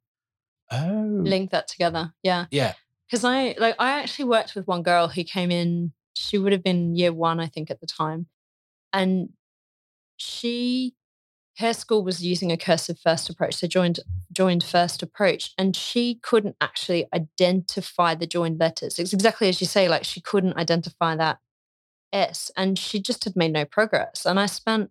[0.73, 2.15] Oh, link that together.
[2.23, 2.47] Yeah.
[2.51, 2.73] yeah,
[3.07, 6.65] Because I like I actually worked with one girl who came in, she would have
[6.65, 8.27] been year one, I think, at the time.
[8.93, 9.31] And
[10.17, 10.95] she
[11.59, 13.55] her school was using a cursive first approach.
[13.57, 14.01] So joined
[14.33, 15.53] joined first approach.
[15.57, 18.99] And she couldn't actually identify the joined letters.
[18.99, 21.39] It's exactly as you say, like she couldn't identify that
[22.15, 22.51] S.
[22.57, 24.25] And she just had made no progress.
[24.25, 24.91] And I spent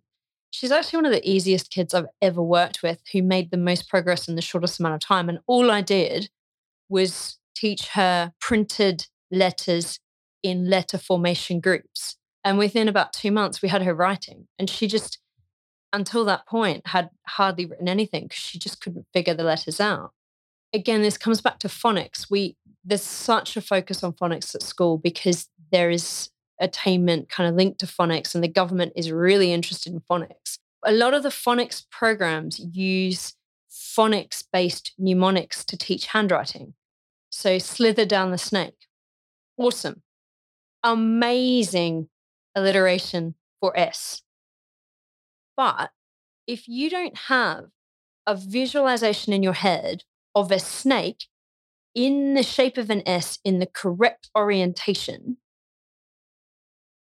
[0.54, 3.88] She's actually one of the easiest kids I've ever worked with who made the most
[3.88, 5.28] progress in the shortest amount of time.
[5.28, 6.30] And all I did
[6.88, 9.98] was teach her printed letters
[10.44, 12.18] in letter formation groups.
[12.44, 14.46] And within about two months, we had her writing.
[14.56, 15.18] And she just,
[15.92, 20.12] until that point, had hardly written anything because she just couldn't figure the letters out.
[20.72, 22.30] Again, this comes back to phonics.
[22.30, 27.56] We there's such a focus on phonics at school because there is attainment kind of
[27.56, 30.58] linked to phonics, and the government is really interested in phonics.
[30.84, 33.34] A lot of the phonics programs use
[33.70, 36.74] phonics based mnemonics to teach handwriting.
[37.30, 38.86] So, slither down the snake.
[39.56, 40.02] Awesome.
[40.82, 42.08] Amazing
[42.54, 44.22] alliteration for S.
[45.56, 45.90] But
[46.46, 47.66] if you don't have
[48.26, 51.26] a visualization in your head of a snake
[51.94, 55.36] in the shape of an S in the correct orientation,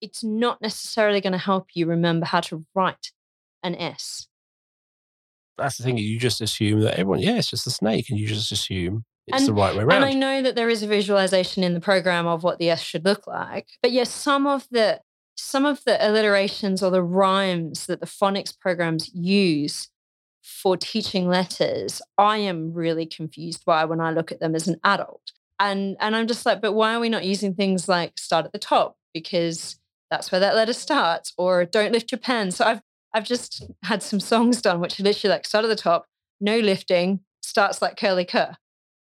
[0.04, 3.10] it's not necessarily going to help you remember how to write
[3.62, 4.28] an S.
[5.56, 5.96] that's the thing.
[5.98, 9.38] You just assume that everyone, yeah, it's just a snake, and you just assume it's
[9.38, 10.02] And- the right way around.
[10.02, 12.82] And I know that there is a visualization in the program of what the S
[12.82, 13.68] should look like.
[13.82, 15.00] But yes, some of the
[15.36, 19.88] some of the alliterations or the rhymes that the phonics programs use
[20.42, 24.76] for teaching letters, I am really confused by when I look at them as an
[24.84, 25.32] adult.
[25.58, 28.52] And and I'm just like, but why are we not using things like start at
[28.52, 28.96] the top?
[29.14, 29.78] Because
[30.14, 32.50] that's where that letter starts, or don't lift your pen.
[32.50, 32.80] So I've
[33.12, 36.06] I've just had some songs done which are literally like start at the top,
[36.40, 38.56] no lifting, starts like curly cur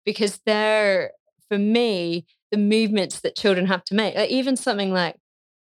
[0.06, 1.12] because they're
[1.50, 5.18] for me the movements that children have to make like even something like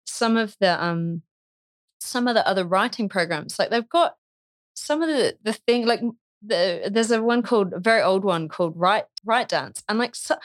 [0.07, 1.23] some of the um
[2.01, 4.15] some of the other writing programs like they've got
[4.75, 6.01] some of the the thing like
[6.41, 10.15] the there's a one called a very old one called Write Write Dance and like
[10.15, 10.37] so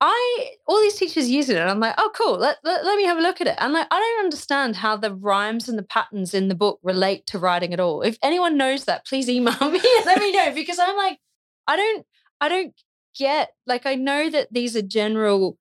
[0.00, 3.04] I all these teachers use it and I'm like, oh cool, let, let, let me
[3.04, 3.56] have a look at it.
[3.58, 7.26] And like I don't understand how the rhymes and the patterns in the book relate
[7.26, 8.00] to writing at all.
[8.00, 11.18] If anyone knows that, please email me and let me know because I'm like,
[11.66, 12.06] I don't
[12.40, 12.74] I don't
[13.18, 15.58] get like I know that these are general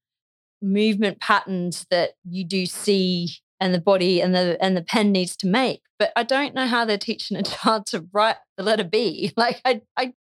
[0.62, 5.36] movement patterns that you do see and the body and the and the pen needs
[5.38, 8.86] to make, but I don't know how they're teaching a child to write the letter
[8.86, 9.34] B.
[9.36, 10.14] Like I I,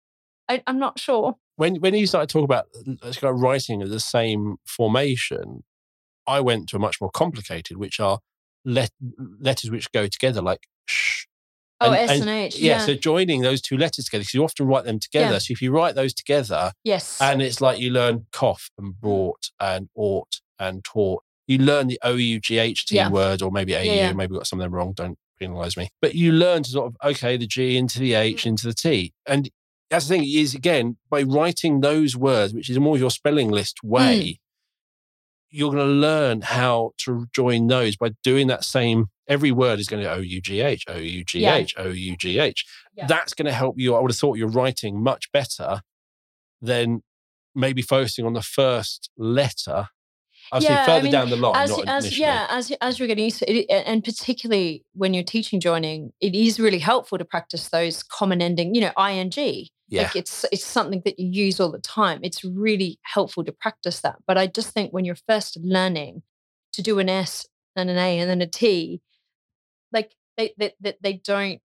[0.50, 1.38] I I'm not sure.
[1.60, 2.68] When when you started talking about
[3.04, 5.64] let's go writing of the same formation,
[6.26, 8.20] I went to a much more complicated, which are
[8.64, 8.92] let,
[9.42, 11.26] letters which go together, like sh.
[11.82, 12.58] Oh, And- S and- and H.
[12.58, 12.86] Yeah, Yeah.
[12.86, 15.34] so joining those two letters together, because you often write them together.
[15.34, 15.40] Yeah.
[15.40, 17.20] So if you write those together, yes.
[17.20, 19.00] and it's like you learn cough and mm.
[19.02, 21.24] brought and ought and taught.
[21.48, 23.10] You learn the O U G H T Yeah.
[23.10, 24.14] word, or maybe AU, yeah.
[24.14, 24.94] maybe got some of them wrong.
[24.94, 25.90] Don't penalize me.
[26.02, 28.48] But you learn to sort of okay, the G into the H mm.
[28.48, 29.50] into the T, and
[29.90, 33.80] that's the thing is again by writing those words, which is more your spelling list
[33.82, 33.90] hmm.
[33.90, 34.40] way,
[35.50, 39.08] you're going to learn how to join those by doing that same.
[39.28, 42.18] Every word is going to O U G H O U G H O U
[42.18, 42.66] G H.
[42.96, 43.08] Yeah.
[43.08, 43.96] That's going to help you.
[43.96, 45.82] I would have thought you're writing much better
[46.62, 47.04] than
[47.56, 49.88] maybe focusing on the first letter.
[50.52, 52.98] I'll Yeah, I say further mean, down the line, as, not as yeah, as as
[52.98, 57.20] you're getting used to it, and particularly when you're teaching joining, it is really helpful
[57.20, 58.74] to practice those common ending.
[58.74, 59.32] You know, ing.
[59.90, 60.04] Yeah.
[60.04, 62.20] Like it's it's something that you use all the time.
[62.24, 64.18] It's really helpful to practice that.
[64.28, 66.22] But I just think when you're first learning
[66.74, 69.02] to do an S and an A and then a T,
[69.92, 71.62] like they they they, they don't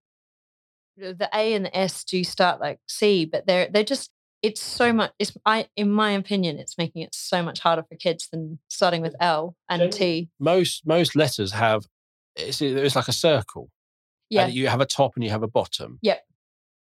[0.96, 4.10] the A and the S do start like C, but they're they're just
[4.42, 7.94] it's so much it's I in my opinion, it's making it so much harder for
[7.94, 9.26] kids than starting with mm.
[9.26, 10.30] L and Generally- T.
[10.40, 11.86] most most letters have
[12.34, 13.70] it's, it's like a circle.
[14.30, 14.44] Yeah.
[14.44, 15.98] And you have a top and you have a bottom.
[16.02, 16.22] Yep.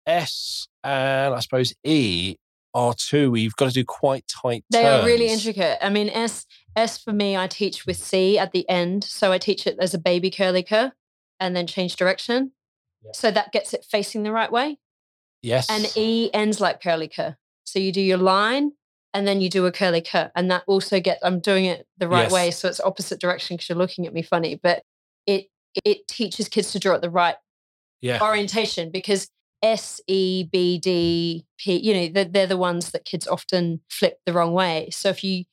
[0.10, 2.36] S and I suppose E
[2.74, 3.36] are two.
[3.36, 4.64] You've got to do quite tight.
[4.70, 5.78] They are really intricate.
[5.82, 6.46] I mean, S
[6.76, 9.04] S for me, I teach with C at the end.
[9.04, 10.92] So I teach it as a baby curly cur
[11.40, 12.52] and then change direction.
[13.04, 13.12] Yeah.
[13.14, 14.78] So that gets it facing the right way.
[15.42, 15.70] Yes.
[15.70, 17.38] And E ends like curly cur.
[17.64, 18.74] So you do your line
[19.14, 20.32] and then you do a curly cur.
[20.36, 22.32] And that also gets, I'm doing it the right Yes.
[22.32, 22.52] way.
[22.52, 24.60] So it's opposite direction because you're looking at me funny.
[24.62, 24.84] But
[25.26, 25.48] it
[25.86, 27.36] it teaches kids to draw at the right
[28.02, 28.22] yeah.
[28.22, 29.30] orientation because
[29.62, 34.20] S, E, B, D, P, you know, they're, they're the ones that kids often flip
[34.26, 34.90] the wrong way.
[34.92, 35.46] So if you,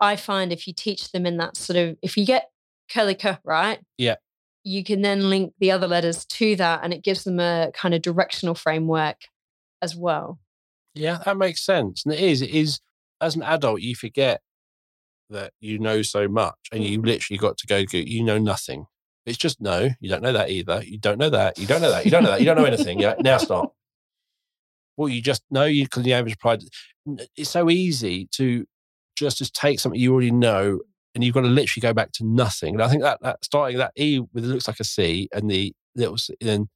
[0.00, 2.50] I find if you teach them in that sort of, if you get
[2.90, 4.16] curly cur right, Yeah.
[4.64, 7.94] you can then link the other letters to that and it gives them a kind
[7.94, 9.16] of directional framework
[9.82, 10.38] as well.
[10.94, 12.04] Yeah, that makes sense.
[12.04, 12.80] And it is, it is,
[13.20, 14.40] as an adult, you forget
[15.28, 17.06] that you know so much and you mm.
[17.06, 18.86] literally got to go you know nothing.
[19.30, 20.82] It's just no, you don't know that either.
[20.84, 21.58] You don't know that.
[21.58, 22.04] You don't know that.
[22.04, 22.40] You don't know that.
[22.40, 22.98] You don't know anything.
[23.00, 23.74] Yeah, now stop.
[24.96, 26.62] Well, you just know you because the average pride.
[27.36, 28.66] It's so easy to
[29.16, 30.80] just just take something you already know
[31.14, 32.74] and you've got to literally go back to nothing.
[32.74, 35.50] And I think that that starting that E with it looks like a C and
[35.50, 36.68] the little C, then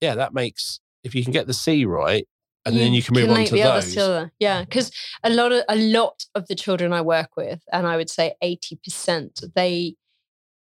[0.00, 2.26] yeah, that makes if you can get the C right
[2.64, 3.94] and then you can move on to the those.
[3.94, 4.92] to the- yeah, because
[5.24, 8.34] a lot of a lot of the children I work with, and I would say
[8.40, 9.96] eighty percent, they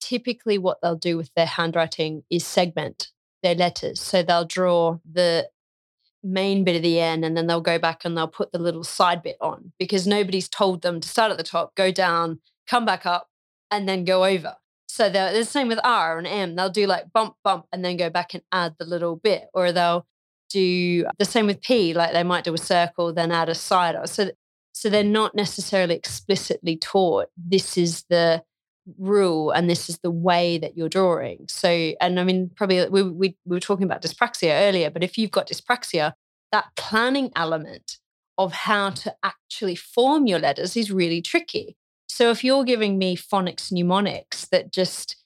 [0.03, 3.09] typically what they'll do with their handwriting is segment
[3.43, 4.01] their letters.
[4.01, 5.49] So they'll draw the
[6.25, 8.85] main bit of the N, and then they'll go back and they'll put the little
[8.85, 12.85] side bit on because nobody's told them to start at the top, go down, come
[12.85, 13.29] back up,
[13.71, 14.57] and then go over.
[14.89, 16.55] So they're the same with R and M.
[16.55, 19.73] They'll do like bump, bump, and then go back and add the little bit, or
[19.73, 20.07] they'll
[20.51, 21.95] do the same with P.
[21.95, 23.97] Like they might do a circle, then add a side.
[24.09, 24.31] So,
[24.73, 28.43] so they're not necessarily explicitly taught this is the
[28.99, 31.47] rule and this is the way that you're drawing.
[31.49, 31.69] So,
[32.01, 35.17] and I mean, probably uh, we, we, we were talking about dyspraxia earlier, but if
[35.17, 36.13] you've got dyspraxia,
[36.51, 37.99] that planning element
[38.39, 41.77] of how to actually form your letters is really tricky.
[42.09, 45.17] So if you're giving me phonics mnemonics that just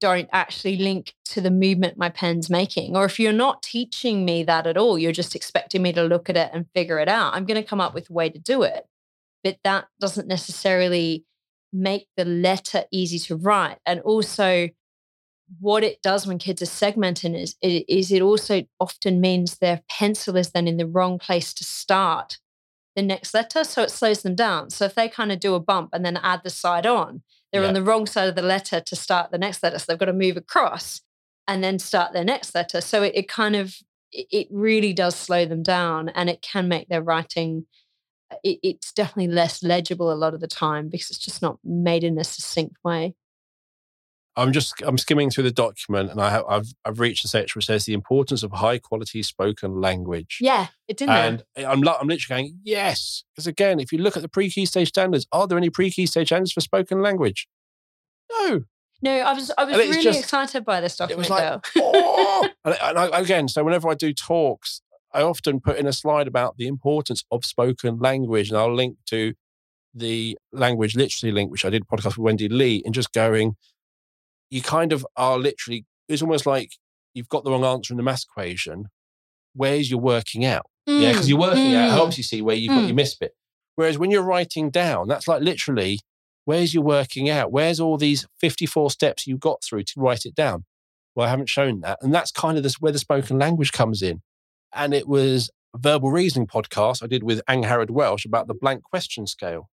[0.00, 4.42] don't actually link to the movement my pen's making, or if you're not teaching me
[4.42, 7.34] that at all, you're just expecting me to look at it and figure it out,
[7.34, 8.86] I'm going to come up with a way to do it.
[9.44, 11.24] But that doesn't necessarily
[11.72, 13.78] make the letter easy to write.
[13.84, 14.68] And also,
[15.60, 20.36] what it does when kids are segmenting is, is it also often means their pencil
[20.36, 22.38] is then in the wrong place to start
[22.94, 23.64] the next letter.
[23.64, 24.70] So it slows them down.
[24.70, 27.62] So if they kind of do a bump and then add the side on, they're
[27.62, 27.68] Yeah.
[27.68, 29.78] on the wrong side of the letter to start the next letter.
[29.78, 31.00] So they've got to move across
[31.46, 32.80] and then start their next letter.
[32.82, 33.76] So it, it kind of,
[34.12, 37.66] it it really does slow them down and it can make their writing,
[38.44, 42.04] it, it's definitely less legible a lot of the time because it's just not made
[42.04, 43.14] in a succinct way.
[44.36, 47.58] I'm just I'm skimming through the document and I have I've I've reached a section
[47.58, 50.38] which says the importance of high quality spoken language.
[50.40, 51.26] Yeah, it's in there.
[51.56, 54.64] And I'm I'm literally going yes because again if you look at the pre key
[54.64, 57.48] stage standards are there any pre key stage standards for spoken language?
[58.30, 58.62] No.
[59.02, 61.60] No, I was I was really just- excited by this It document was like though.
[61.78, 62.48] oh!
[62.64, 64.82] and, and I, again so whenever I do talks
[65.14, 68.96] I often put in a slide about the importance of spoken language and I'll link
[69.06, 69.34] to
[69.94, 73.56] the language literacy link which I did a podcast with Wendy Lee and just going
[74.50, 76.72] you kind of are literally it's almost like
[77.14, 78.86] you've got the wrong answer in the math equation.
[79.54, 80.66] Where's your working out?
[80.86, 81.94] Yeah because you're working out Mm.
[81.94, 82.88] helps you see where you've got Mm.
[82.88, 83.32] your miss bit.
[83.76, 86.00] Whereas when you're writing down that's like literally
[86.44, 87.52] where's your working out?
[87.52, 90.64] Where's all these 54 steps you got through to write it down?
[91.14, 94.02] Well i haven't shown that and that's kind of this where the spoken language comes
[94.02, 94.22] in
[94.74, 98.82] and it was a verbal reasoning podcast i did with angharad welsh about the blank
[98.82, 99.68] question scale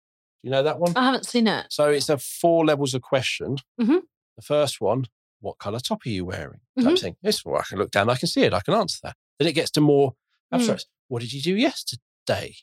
[0.43, 1.67] do you know that one I haven't seen it.
[1.69, 3.58] so it's a four levels of question.
[3.80, 4.01] Mhm.
[4.38, 5.06] The first one,
[5.39, 6.62] what color top are you wearing?
[6.80, 6.99] Type Mhm.
[6.99, 7.15] thing.
[7.21, 9.15] This one, I can look down, I can see it, I can answer that.
[9.38, 10.13] Then it gets to more
[10.51, 10.58] Mm.
[10.58, 10.88] abstract.
[11.10, 12.56] What did you do yesterday?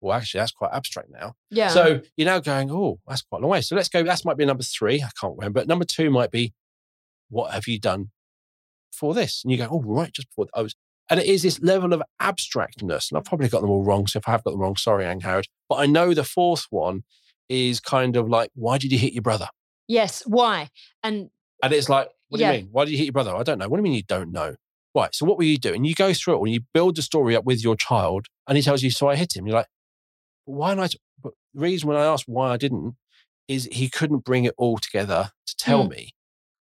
[0.00, 1.34] Well, actually, that's quite abstract now.
[1.50, 1.68] Yeah.
[1.68, 3.60] So you're now going, oh, that's quite a long way.
[3.60, 4.02] So let's go.
[4.02, 5.02] That might be number three.
[5.02, 5.60] I can't remember.
[5.60, 6.54] But number two might be,
[7.28, 8.12] what have you done
[8.92, 9.42] for this?
[9.44, 10.74] And you go, oh, right, just before I was.
[11.10, 13.10] And it is this level of abstractness.
[13.10, 14.06] And I've probably got them all wrong.
[14.06, 15.44] So if I have got them wrong, sorry, Angharad.
[15.68, 17.04] But I know the fourth one
[17.48, 19.48] is kind of like, why did you hit your brother?
[19.90, 20.22] yes.
[20.26, 20.68] Why?
[21.02, 21.30] And
[21.62, 22.50] And it's like, what Yeah.
[22.52, 22.72] do you mean?
[22.72, 23.34] Why did you hit your brother?
[23.34, 23.68] I don't know.
[23.68, 24.56] What do you mean you don't know?
[24.94, 25.14] Right.
[25.14, 25.84] So what were you doing?
[25.84, 28.62] You go through it and you build the story up with your child and he
[28.62, 29.46] tells you, so I hit him.
[29.46, 29.68] You're like,
[30.44, 30.94] why not?
[31.22, 32.96] But the reason when I asked why I didn't
[33.48, 35.90] is he couldn't bring it all together to tell Mm.
[35.90, 36.10] me.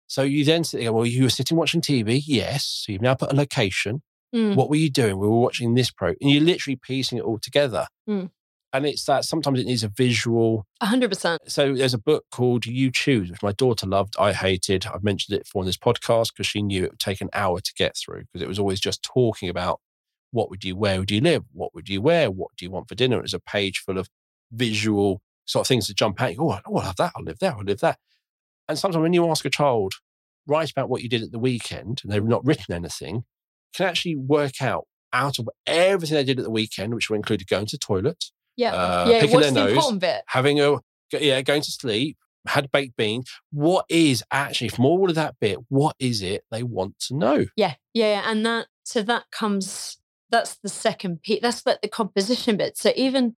[0.08, 2.22] So you then sit there, well, you were sitting watching TV.
[2.26, 2.64] Yes.
[2.86, 4.04] So you've now put a location.
[4.36, 4.56] Mm.
[4.56, 5.18] What were you doing?
[5.18, 7.88] We were watching this pro and you're literally piecing it all together.
[8.10, 8.30] Mm.
[8.74, 11.42] And it's that sometimes it needs a visual hundred percent.
[11.48, 14.16] so there's a book called You Choose, which my daughter loved.
[14.20, 14.86] I hated.
[14.86, 17.62] I've mentioned it before in this podcast because she knew it would take an hour
[17.62, 19.80] to get through because it was always just talking about
[20.32, 22.90] what would you, where would you live, what would you wear, what do you want
[22.90, 23.18] for dinner.
[23.18, 24.10] It was a page full of
[24.52, 26.32] visual sort of things to jump out.
[26.32, 27.14] You go, oh, I'll have that.
[27.16, 27.54] I'll live there.
[27.54, 27.98] I'll live that.
[28.68, 29.94] And sometimes when you ask a child,
[30.46, 33.24] write about what you did at the weekend and they've not written anything,
[33.76, 37.46] can actually work out out of everything they did at the weekend, which will include
[37.48, 38.74] going to the toilet, Yeah.
[38.74, 39.22] uh, yeah.
[39.22, 40.22] picking their the nose, bit?
[40.28, 40.78] having a
[41.14, 43.30] yeah, going to sleep, had baked beans.
[43.52, 45.60] What is actually from all of that bit?
[45.70, 47.46] What is it they want to know?
[47.56, 49.98] Yeah, yeah, yeah, and that so that comes
[50.30, 51.42] that's the second piece.
[51.42, 52.78] That's like the composition bit.
[52.78, 53.36] So even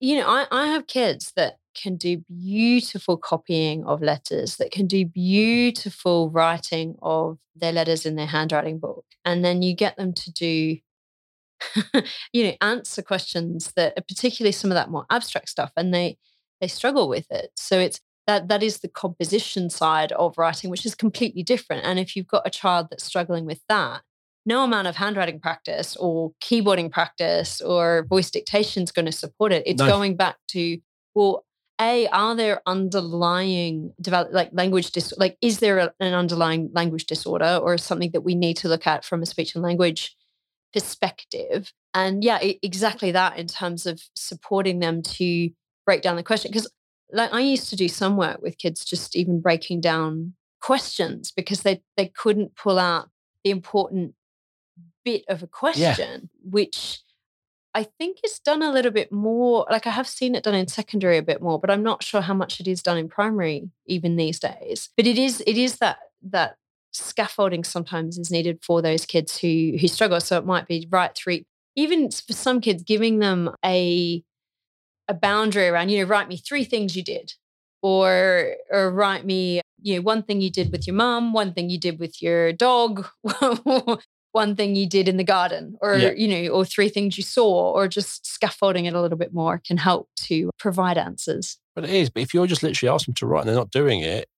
[0.00, 4.86] you know, I I have kids that can do beautiful copying of letters, that can
[4.86, 10.12] do beautiful writing of their letters in their handwriting book, and then you get them
[10.14, 10.78] to do.
[12.32, 16.16] you know answer questions that are particularly some of that more abstract stuff and they
[16.58, 20.86] they struggle with it so it's that that is the composition side of writing which
[20.86, 24.00] is completely different and if you've got a child that's struggling with that
[24.46, 29.52] no amount of handwriting practice or keyboarding practice or voice dictation is going to support
[29.52, 29.86] it it's No.
[29.86, 30.78] going back to
[31.14, 31.44] well
[31.80, 37.06] a are there underlying develop like language dis like is there a, an underlying language
[37.06, 40.14] disorder or something that we need to look at from a speech and language
[40.72, 45.50] perspective and yeah exactly that in terms of supporting them to
[45.84, 46.70] break down the question because
[47.12, 51.62] like I used to do some work with kids just even breaking down questions because
[51.62, 53.08] they they couldn't pull out
[53.42, 54.14] the important
[55.04, 57.00] bit of a question which
[57.74, 60.68] I think is done a little bit more like I have seen it done in
[60.68, 63.70] secondary a bit more but I'm not sure how much it is done in primary
[63.86, 64.90] even these days.
[64.96, 66.56] But it is it is that that
[66.92, 71.14] scaffolding sometimes is needed for those kids who who struggle so it might be right
[71.14, 71.40] through
[71.76, 74.24] even for some kids giving them a
[75.10, 77.34] a boundary around, you know, write me three things you did,
[77.82, 81.68] or or write me, you know, one thing you did with your mum, one thing
[81.68, 83.06] you did with your dog,
[84.32, 86.12] one thing you did in the garden, or Yeah.
[86.12, 89.58] you know, or three things you saw, or just scaffolding it a little bit more
[89.64, 91.58] can help to provide answers.
[91.74, 92.10] But it is.
[92.10, 94.28] But if you're just literally asking them to write and they're not doing it,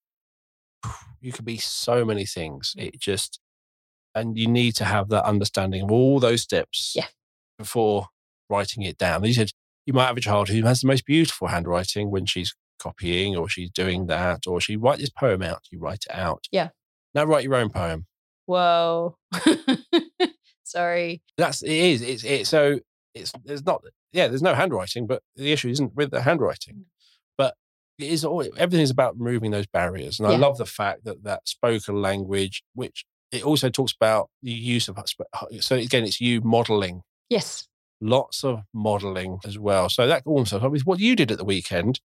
[1.21, 2.75] you could be so many things.
[2.79, 2.87] Mm.
[2.89, 3.39] It just,
[4.15, 7.07] and you need to have that understanding of all those steps Yeah.
[7.59, 8.09] before
[8.49, 9.25] writing it down.
[9.25, 9.51] You said
[9.87, 13.49] you might have a child who has the most beautiful handwriting when she's copying or
[13.49, 16.47] she's doing that, or she write this poem out, you write it out.
[16.51, 16.71] Yeah.
[17.15, 18.07] Now write your own poem.
[18.47, 19.17] Whoa.
[20.65, 21.23] Sorry.
[21.37, 22.03] That's it is.
[22.03, 22.79] It's it so
[23.15, 23.83] it's there's not
[24.13, 26.23] yeah, there's no handwriting, but the issue isn't with the Mm.
[26.25, 26.85] handwriting.
[27.37, 27.55] But
[27.99, 30.19] it is all everything's about removing those barriers.
[30.19, 34.51] And I love the fact that that spoken language, which it also talks about the
[34.53, 34.99] use of
[35.61, 37.03] so again, it's you modeling.
[37.29, 37.67] Yes.
[38.01, 39.89] Lots of modeling as well.
[39.89, 42.01] So that also is what you did at the weekend.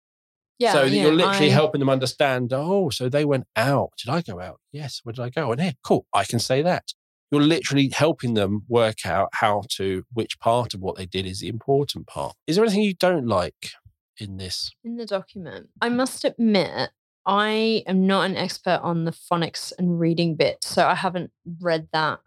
[0.58, 0.72] Yeah.
[0.72, 3.90] so yeah, you're literally I- helping them understand, oh, so they went out.
[4.02, 4.60] Did I go out?
[4.72, 5.00] Yes.
[5.02, 5.52] Where did I go?
[5.52, 6.06] And here, cool.
[6.12, 6.92] I can say that.
[7.30, 11.40] You're literally helping them work out how to, which part of what they did is
[11.40, 12.34] the important part.
[12.46, 13.70] Is there anything you don't like
[14.18, 14.70] in this?
[14.84, 15.68] in the document.
[15.82, 16.90] I must admit,
[17.26, 21.88] I am not an expert on the phonics and reading bit, so I haven't read
[21.92, 22.20] that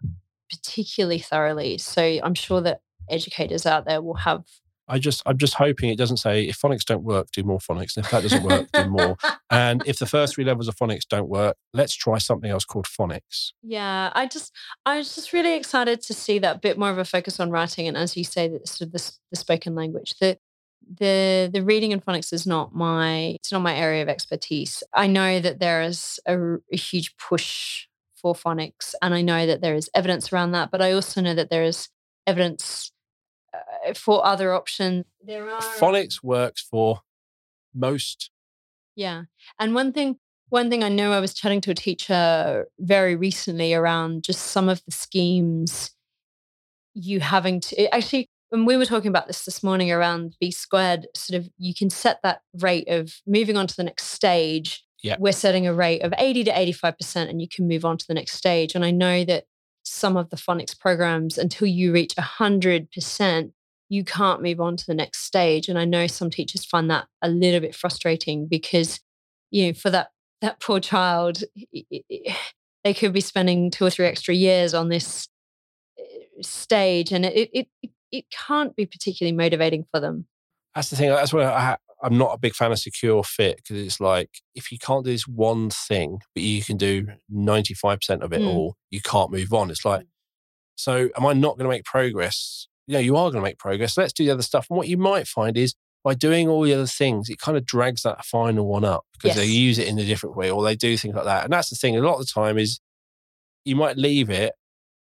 [0.50, 1.78] particularly thoroughly.
[1.78, 4.44] So I'm sure that educators out there will have.
[4.90, 7.96] I just, I'm just hoping it doesn't say if phonics don't work, do more phonics.
[7.96, 9.16] And if that doesn't work, do more.
[9.50, 12.86] And if the first three levels of phonics don't work, let's try something else called
[12.86, 13.52] phonics.
[13.62, 14.52] Yeah, I just,
[14.84, 17.88] I was just really excited to see that bit more of a focus on writing,
[17.88, 20.14] and as you say, sort of the, the spoken language.
[20.20, 20.38] The
[20.98, 24.82] the the reading and phonics is not my it's not my area of expertise.
[24.94, 29.74] I know that there is a huge push for phonics, and I know that there
[29.74, 30.70] is evidence around that.
[30.70, 31.88] But I also know that there is
[32.26, 32.92] evidence
[33.54, 35.04] uh, for other options.
[35.22, 37.00] There are Phonics works for
[37.74, 38.30] most.
[38.96, 39.24] yeah.
[39.58, 43.72] And one thing one thing I know I was chatting to a teacher very recently
[43.72, 45.92] around just some of the schemes
[46.92, 51.06] you having to actually when we were talking about this this morning around B squared,
[51.14, 54.84] sort of you can set that rate of moving on to the next stage.
[55.02, 55.16] Yeah.
[55.18, 58.14] We're setting a rate of 80 to 85%, and you can move on to the
[58.14, 58.74] next stage.
[58.74, 59.44] And I know that
[59.90, 63.52] some of the phonics programs, until you reach 100%,
[63.88, 65.68] you can't move on to the next stage.
[65.68, 69.00] And I know some teachers find that a little bit frustrating because,
[69.50, 70.10] you know, for that
[70.40, 71.42] that poor child,
[72.84, 75.28] they could be spending two or three extra years on this
[76.00, 77.68] uh, stage, and it it
[78.10, 80.26] it, can't be particularly motivating for them.
[80.74, 81.10] That's the thing.
[81.10, 84.72] That's why I, I'm not a big fan of secure fit because it's like if
[84.72, 88.46] you can't do this one thing, but you can do 95% of it Mm.
[88.48, 89.70] all, you can't move on.
[89.70, 90.06] It's like,
[90.76, 92.68] so am I not going to make progress?
[92.86, 93.96] You know, you are going to make progress.
[93.96, 94.66] Let's do the other stuff.
[94.70, 97.66] And what you might find is by doing all the other things, it kind of
[97.66, 100.74] drags that final one up because they use it in a different way or they
[100.74, 101.44] do things like that.
[101.44, 101.96] And that's the thing.
[101.96, 102.80] A lot of the time is
[103.66, 104.54] you might leave it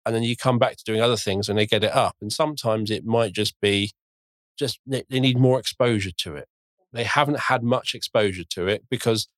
[0.04, 2.16] and then you come back to doing other things and they get it up.
[2.20, 3.92] And sometimes it might just be
[4.58, 6.48] just they need more exposure to it.
[6.92, 9.28] They haven't had much exposure to it because,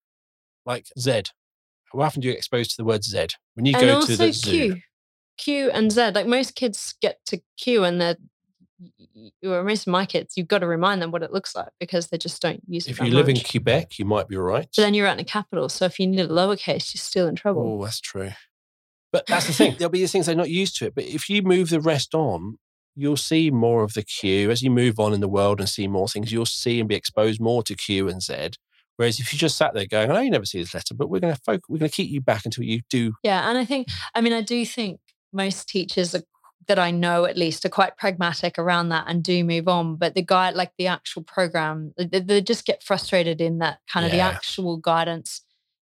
[0.64, 1.30] like Zed,
[1.92, 3.26] how often do you get exposed to the word Z?
[3.54, 4.50] When you and go to the zoo.
[4.50, 4.82] Q,
[5.36, 6.12] Q and Z.
[6.14, 8.16] Like most kids get to Q and they're,
[9.44, 12.08] or most of my kids, you've got to remind them what it looks like because
[12.08, 12.92] they just don't use it.
[12.92, 13.40] If you live in.
[13.40, 14.68] Quebec, you might be right.
[14.76, 15.68] But then you're out in a capital.
[15.68, 17.62] So if you need a lowercase, you're still in trouble.
[17.62, 18.30] Oh, that's true.
[19.12, 19.74] But that's the thing.
[19.76, 20.94] There'll be these things they're not used to it.
[20.94, 22.58] But if you move the rest on,
[23.00, 24.50] you'll see more of the Q.
[24.50, 26.94] As you move on in the world and see more things, you'll see and be
[26.94, 28.50] exposed more to Q and Z.
[28.96, 31.08] Whereas if you just sat there going, I know you never see this letter, but
[31.08, 33.14] we're going to focus, we're going to keep you back until you do.
[33.22, 33.48] Yeah.
[33.48, 35.00] And I think, I mean, I do think
[35.32, 36.22] most teachers are,
[36.68, 39.96] that I know at least are quite pragmatic around that and do move on.
[39.96, 44.04] But the guy, like the actual program, they, they just get frustrated in that kind
[44.04, 45.40] of the actual guidance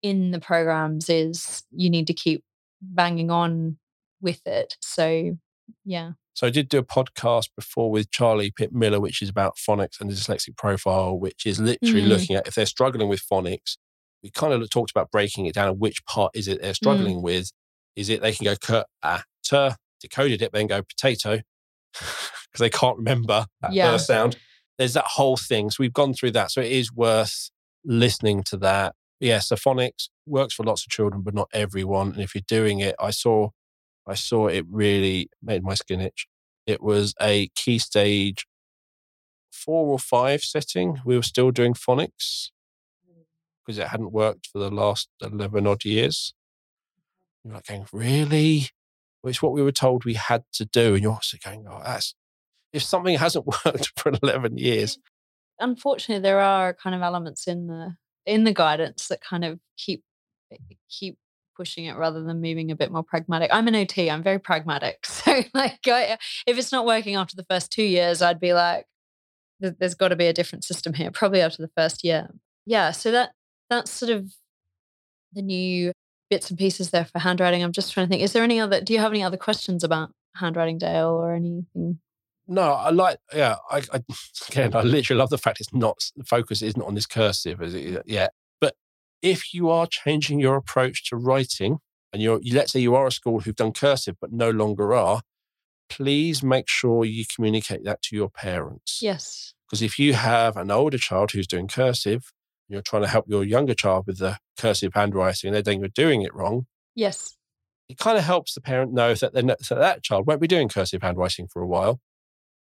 [0.04, 2.44] in the programs is you need to keep
[2.82, 3.78] banging on
[4.22, 4.78] with it.
[4.80, 5.36] So,
[5.84, 6.12] yeah.
[6.34, 10.00] So I did do a podcast before with Charlie Pitt Miller, which is about phonics
[10.00, 12.08] and the dyslexic profile, which is literally Mhm.
[12.08, 13.78] looking at if they're struggling with phonics.
[14.24, 17.22] We kind of talked about breaking it down and which part is it they're struggling
[17.22, 17.52] with.
[17.96, 21.42] Is it they can go cut a, t, decoded it, then go potato
[21.94, 23.92] because they can't remember that Yeah.
[23.92, 24.38] first sound.
[24.78, 25.70] There's that whole thing.
[25.70, 26.52] So we've gone through that.
[26.52, 27.50] So it is worth
[27.84, 28.96] listening to that.
[29.20, 32.14] Yeah, so phonics works for lots of children, but not everyone.
[32.14, 33.50] And if you're doing it, I saw
[34.12, 36.28] I saw it really made my skin itch.
[36.66, 38.46] It was a key stage
[39.52, 41.00] four or five setting.
[41.06, 42.50] We were still doing phonics
[43.66, 46.34] because it hadn't worked for the last 11 odd years.
[47.44, 48.70] You're like going, really?
[49.22, 50.94] Well, it's what we were told we had to do.
[50.94, 52.14] And you're also going, oh, that's,
[52.74, 55.00] if something hasn't worked for 11 years,
[55.62, 57.96] Unfortunately, there are kind of elements in the
[58.26, 60.04] in the guidance that kind of keep
[60.90, 61.18] keep
[61.56, 63.50] pushing it rather than moving a bit more pragmatic.
[63.54, 64.10] I'm an OT.
[64.10, 65.06] I'm very pragmatic.
[65.08, 68.86] So like, I, if it's not working after the first two years, I'd be like,
[69.60, 71.12] "There- there's got to be a different system here.
[71.14, 72.30] Probably after the first year.
[72.66, 72.92] Yeah.
[72.92, 73.32] So that
[73.70, 74.32] that's sort of
[75.34, 75.92] the new
[76.30, 77.64] bits and pieces there for handwriting.
[77.64, 78.22] I'm just trying to think.
[78.24, 78.82] Is there any other?
[78.82, 82.00] Do you have any other questions about handwriting, Dale, or anything?
[82.48, 83.18] No, I like.
[83.34, 84.02] Yeah, I, I
[84.50, 87.74] again, I literally love the fact it's not the focus isn't on this cursive as
[87.74, 88.34] it yet.
[89.22, 91.78] If you are changing your approach to writing,
[92.14, 94.94] and you're, you, let's say you are a school who've done cursive but no longer
[94.94, 95.22] are,
[95.90, 99.00] please make sure you communicate that to your parents.
[99.02, 99.54] Yes.
[99.68, 102.32] Because if you have an older child who's doing cursive,
[102.68, 105.90] you're trying to help your younger child with the cursive handwriting, and they're then you're
[105.90, 106.68] doing it wrong.
[106.96, 107.36] Yes.
[107.90, 110.70] It kind of helps the parent know that not, so that child won't be doing
[110.70, 112.00] cursive handwriting for a while,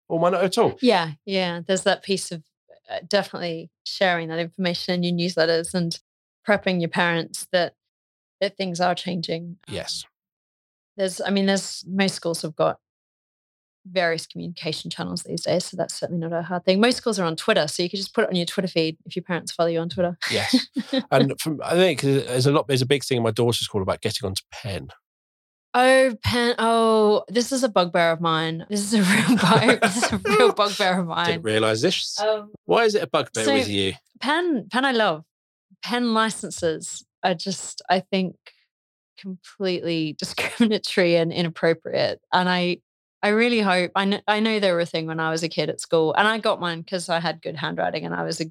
[0.08, 0.78] or might not at all.
[0.82, 1.62] Yeah, yeah.
[1.66, 2.44] There's that piece of
[2.90, 6.00] uh, definitely sharing that information in your newsletters and
[6.48, 7.74] prepping your parents that
[8.42, 9.58] that things are changing.
[9.68, 10.06] Um, Yes.
[10.98, 12.78] There's, I mean, there's most schools have got
[13.90, 16.82] various communication channels these days, so that's certainly not a hard thing.
[16.82, 18.98] Most schools are on Twitter, so you could just put it on your Twitter feed
[19.06, 20.18] if your parents follow you on Twitter.
[20.30, 20.68] Yes.
[21.12, 23.82] and from, I think there's a lot, there's a big thing in my daughter's school
[23.82, 24.90] about getting onto pen.
[25.74, 26.56] Oh, pen.
[26.58, 28.66] Oh, this is a bugbear of mine.
[28.70, 29.80] This is a real bug.
[29.82, 31.28] this is a real bugbear of mine.
[31.28, 32.20] Didn't realise this.
[32.20, 33.94] Um, Why is it a bugbear so- with you?
[34.20, 35.24] pen pen I love.
[35.84, 38.36] Pen licenses are just I think
[39.20, 42.22] completely discriminatory and inappropriate.
[42.32, 42.78] And I
[43.22, 45.50] I really hope I know I know they were a thing when I was a
[45.50, 48.40] kid at school, and I got mine because I had good handwriting and I was
[48.40, 48.46] a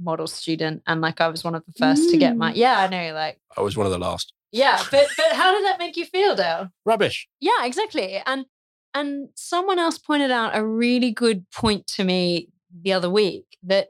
[0.00, 2.56] model student, and like I was one of the first to get my mm.
[2.56, 4.32] yeah I know like I was one of the last.
[4.52, 6.68] yeah, but but how did that make you feel, Dale?
[6.84, 7.28] Rubbish.
[7.40, 8.22] Yeah, exactly.
[8.24, 8.46] And
[8.94, 12.48] and someone else pointed out a really good point to me
[12.82, 13.88] the other week that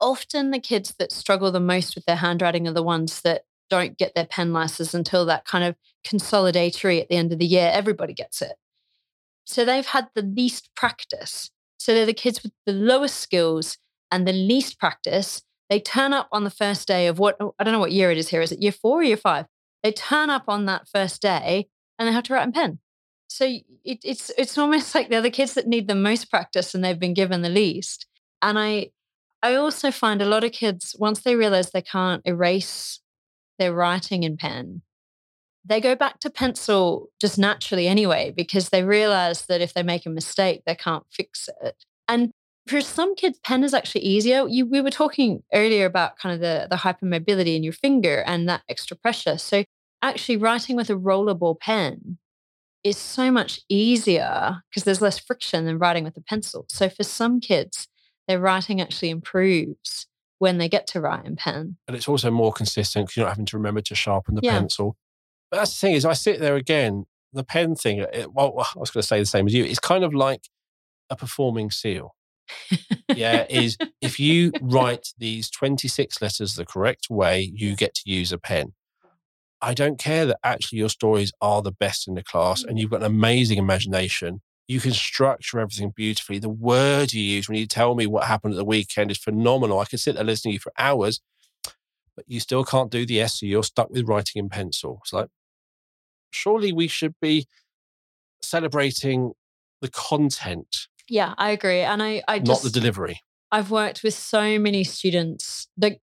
[0.00, 3.98] often the kids that struggle the most with their handwriting are the ones that don't
[3.98, 7.70] get their pen license until that kind of consolidatory at the end of the year.
[7.72, 8.54] Everybody gets it.
[9.44, 11.50] So they've had the least practice.
[11.78, 13.78] So they're the kids with the lowest skills
[14.10, 15.42] and the least practice.
[15.68, 18.10] They turn up on the first day of what oh, I don't know what year
[18.10, 18.40] it is here.
[18.40, 19.46] Is it year four or year five?
[19.82, 21.68] They turn up on that first day
[21.98, 22.78] and they have to write in pen.
[23.28, 26.84] So it, it's it's almost like they're the kids that need the most practice and
[26.84, 28.06] they've been given the least.
[28.42, 28.90] And I
[29.42, 33.00] I also find a lot of kids once they realize they can't erase
[33.58, 34.82] their writing in pen,
[35.64, 40.06] they go back to pencil just naturally anyway because they realize that if they make
[40.06, 41.84] a mistake, they can't fix it.
[42.08, 42.30] And
[42.66, 44.46] for some kids, pen is actually easier.
[44.48, 48.48] You, we were talking earlier about kind of the, the hypermobility in your finger and
[48.48, 49.38] that extra pressure.
[49.38, 49.64] So
[50.02, 52.18] actually writing with a rollerball pen
[52.84, 56.66] is so much easier because there's less friction than writing with a pencil.
[56.68, 57.88] So for some kids,
[58.28, 60.06] their writing actually improves
[60.38, 61.76] when they get to write in pen.
[61.88, 64.58] And it's also more consistent because you're not having to remember to sharpen the Yeah.
[64.58, 64.96] pencil.
[65.50, 68.78] But that's the thing is, I sit there again, the pen thing, it, well, I
[68.78, 69.64] was going to say the same as you.
[69.64, 70.48] It's kind of like
[71.08, 72.14] a performing seal.
[73.14, 78.32] yeah, is if you write these 26 letters the correct way, you get to use
[78.32, 78.74] a pen.
[79.62, 82.90] I don't care that actually your stories are the best in the class and you've
[82.90, 84.42] got an amazing imagination.
[84.68, 86.38] You can structure everything beautifully.
[86.38, 89.78] The word you use when you tell me what happened at the weekend is phenomenal.
[89.78, 91.20] I could sit there listening to you for hours,
[92.16, 93.46] but you still can't do the essay.
[93.46, 94.98] You're stuck with writing in pencil.
[95.02, 95.28] It's like,
[96.30, 97.46] surely we should be
[98.42, 99.32] celebrating
[99.80, 101.80] the content, Yeah, I agree.
[101.80, 103.20] And I, I not the delivery.
[103.52, 105.68] I've worked with so many students.
[105.80, 106.00] Like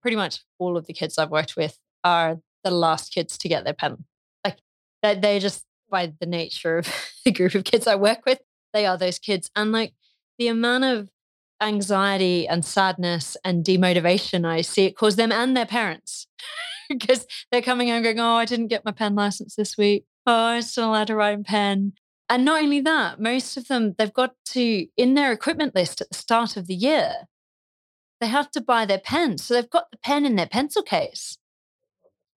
[0.00, 3.64] pretty much all of the kids I've worked with are the last kids to get
[3.64, 4.04] their pen.
[4.44, 4.58] Like
[5.02, 6.88] they they just by the nature of
[7.24, 8.40] the group of kids I work with,
[8.72, 9.48] they are those kids.
[9.54, 9.94] And like
[10.38, 11.08] the amount of
[11.60, 16.26] anxiety and sadness and demotivation I see it cause them and their parents.
[16.88, 20.04] because they're coming home going, Oh, I didn't get my pen license this week.
[20.26, 21.92] Oh, I'm still allowed to write in pen.
[22.28, 26.08] And not only that, most of them, they've got to, in their equipment list at
[26.08, 27.12] the start of the year,
[28.20, 29.44] they have to buy their pens.
[29.44, 31.36] So they've got the pen in their pencil case.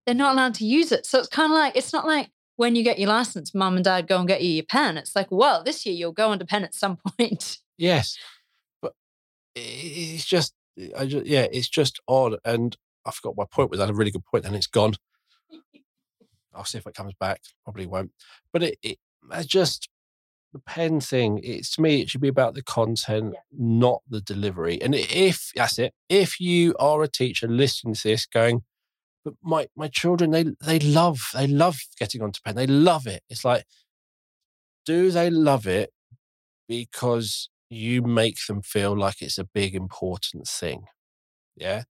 [0.06, 1.06] They're not allowed to use it.
[1.06, 3.84] So it's kind of like, it's not like when you get your license, mum and
[3.86, 4.98] dad go and get you your pen.
[4.98, 7.58] It's like, well, this year you'll go into pen at some point.
[7.78, 8.18] Yes,
[8.82, 8.94] but
[9.56, 10.54] it's just,
[10.98, 12.36] I just, yeah, it's just odd.
[12.46, 12.76] And
[13.06, 13.80] I forgot my point was.
[13.80, 14.94] I had a really good point, and it's gone.
[16.54, 17.42] I'll see if it comes back.
[17.64, 18.12] Probably won't.
[18.54, 18.98] But it, it
[19.32, 19.90] I just
[20.54, 21.42] the pen thing.
[21.44, 23.40] It's to me, it should be about the content, Yeah.
[23.52, 24.82] not the delivery.
[24.82, 28.64] And if that's it, if you are a teacher listening to this, going,
[29.26, 32.56] but my my children, they they love they love getting onto pen.
[32.56, 33.24] They love it.
[33.30, 33.66] It's like,
[34.86, 35.92] do they love it
[36.70, 40.86] because you make them feel like it's a big important thing?
[41.56, 41.84] Yeah.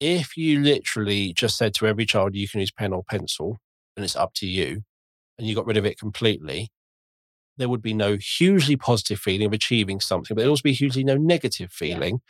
[0.00, 3.58] If you literally just said to every child, you can use pen or pencil,
[3.96, 4.82] and it's up to you,
[5.38, 6.70] and you got rid of it completely,
[7.56, 11.04] there would be no hugely positive feeling of achieving something, but there'd also be hugely
[11.04, 12.20] no negative feeling.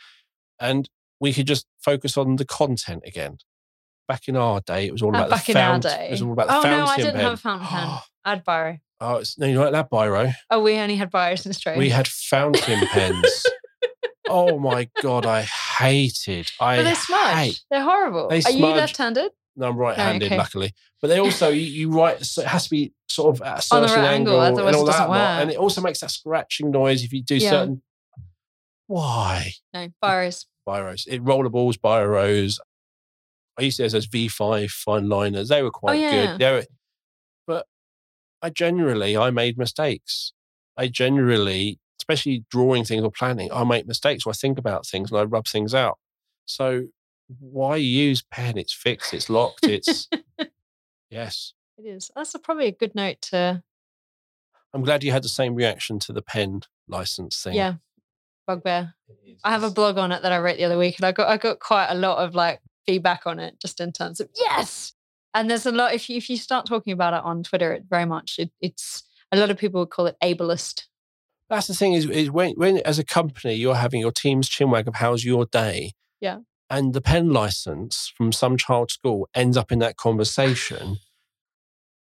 [0.59, 3.37] And we could just focus on the content again.
[4.07, 5.91] Back in our day, it was all Uh, about back the in our fountain.
[5.97, 6.07] day.
[6.07, 7.21] It was all about the oh, fountain no, I didn't pen.
[7.23, 7.87] have a fountain pen.
[8.25, 8.79] I had biro.
[8.99, 10.33] Oh, it's, no, you like that, Biro?
[10.49, 11.77] Oh, we only had biros in Australia.
[11.77, 13.45] We had fountain pens.
[14.29, 16.49] oh my god, I hated.
[16.59, 17.35] I but they're smudge.
[17.35, 17.61] hate.
[17.69, 18.29] They're horrible.
[18.29, 19.31] They Are you left-handed?
[19.55, 20.37] No, I'm right-handed, okay.
[20.37, 20.73] luckily.
[21.01, 22.23] But they also you, you write.
[22.25, 24.75] So it has to be sort of at a certain right angle, angle, otherwise and
[24.75, 25.41] it all doesn't that lot.
[25.41, 27.49] And it also makes that scratching noise if you do Yeah.
[27.49, 27.81] certain.
[28.87, 30.45] Why No, biros.
[30.67, 31.07] biros?
[31.07, 32.59] It rollerballs, biros.
[33.57, 35.49] I used to have those V5 fine liners.
[35.49, 36.25] They were oh, quite Oh, yeah.
[36.25, 36.39] good.
[36.39, 36.65] They were,
[37.45, 37.65] but
[38.41, 40.33] I generally I made mistakes.
[40.75, 44.25] I generally, especially drawing things or planning, I make mistakes.
[44.25, 45.99] Or I think about things and I rub things out.
[46.45, 46.87] So
[47.39, 48.57] why use pen?
[48.57, 49.13] It's fixed.
[49.13, 49.65] It's locked.
[49.65, 50.09] It's
[51.09, 51.53] yes.
[51.77, 52.11] It is.
[52.15, 53.63] That's a, probably a good note to,
[54.73, 57.55] I'm glad you had the same reaction to the pen license thing.
[57.55, 57.75] yeah,
[58.47, 58.93] bugbear.
[59.43, 61.27] I have a blog on it that I wrote the other week, and I got
[61.29, 64.93] I got quite a lot of like feedback on it, just in terms of yes.
[65.33, 67.83] And there's a lot if you if you start talking about it on Twitter, it
[67.89, 70.83] very much it, it's a lot of people would call it ableist.
[71.49, 74.87] That's the thing is, is when, when as a company you're having your team's chinwag
[74.87, 75.91] of how's your day.
[76.21, 76.39] Yeah.
[76.69, 80.97] And the pen license from some child school ends up in that conversation.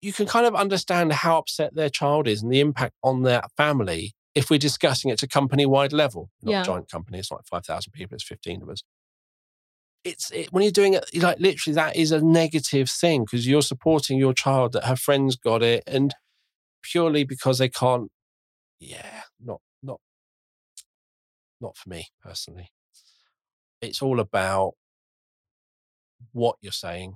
[0.01, 3.43] You can kind of understand how upset their child is and the impact on their
[3.57, 6.31] family if we're discussing it to company wide level.
[6.43, 6.63] Not Yeah.
[6.63, 8.83] a giant company, it's like 5,000 people, it's 15 of us.
[10.05, 13.63] It's it, when you're doing it, like literally, that is a negative thing because you're
[13.63, 16.15] supporting your child that her friends got it and
[16.83, 18.11] purely because they can't
[18.81, 20.01] yeah, not not
[21.61, 22.71] not for me personally.
[23.81, 24.75] It's all about
[26.33, 27.15] what you're saying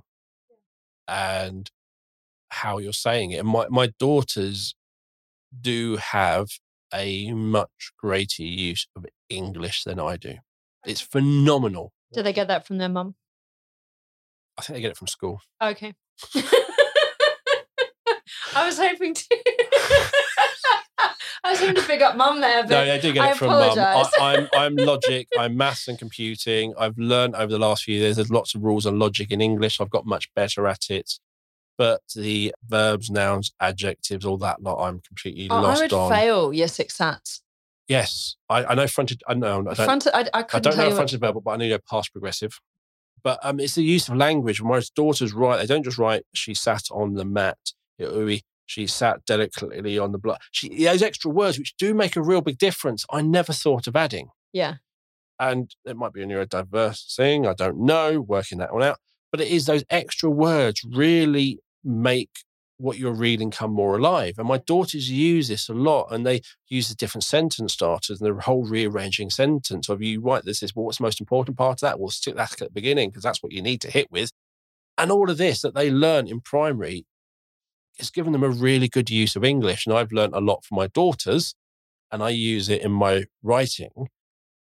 [1.07, 1.69] and
[2.49, 3.37] how you're saying it.
[3.37, 4.75] And my, my daughters
[5.59, 6.47] do have
[6.93, 10.35] a much greater use of English than I do.
[10.85, 11.92] It's phenomenal.
[12.13, 13.15] Do they get that from their mum?
[14.57, 15.41] I think they get it from school.
[15.61, 15.93] Okay.
[18.55, 19.23] I was hoping to.
[21.45, 23.37] I was hoping to pick up mum there, but No, they do get I it
[23.37, 23.77] from mum.
[23.77, 24.05] I.
[24.19, 25.27] I'm I'm logic.
[25.37, 26.73] I'm maths and computing.
[26.77, 28.15] I've learned over the last few years.
[28.17, 29.81] There's lots of rules on logic in English.
[29.81, 31.19] I've got much better at it.
[31.77, 36.11] But the verbs, nouns, adjectives, all that lot, I'm completely I- I lost would on.
[36.11, 37.39] fail year six sats.
[37.87, 39.21] Yes, I, I know fronted.
[39.27, 39.59] I know.
[39.59, 40.91] I don't, Front, I, I I don't know.
[40.91, 42.59] Fronted adverbial, but I know past progressive.
[43.23, 44.61] But um, it's the use of language.
[44.61, 47.57] When my daughters write, they don't just write "she sat on the mat."
[47.97, 51.93] It will be "she sat delicately on the block." She those extra words, which do
[51.93, 53.05] make a real big difference.
[53.11, 54.29] I never thought of adding.
[54.53, 54.75] yeah,
[55.39, 57.45] and it might be a neurodiverse thing.
[57.45, 58.97] I don't know, working that one out.
[59.31, 62.29] But it is those extra words really make
[62.83, 64.35] what you're reading come more alive.
[64.37, 68.37] And my daughters use this a lot, and they use the different sentence starters and
[68.37, 71.77] the whole rearranging sentence of you write this is well, what's the most important part
[71.77, 71.99] of that?
[71.99, 74.31] We'll stick that at the beginning because that's what you need to hit with.
[74.97, 77.05] And all of this that they learn in primary
[77.99, 79.87] has given them a really good use of English.
[79.87, 81.55] And I've learned a lot from my daughters
[82.11, 84.09] and I use it in my writing.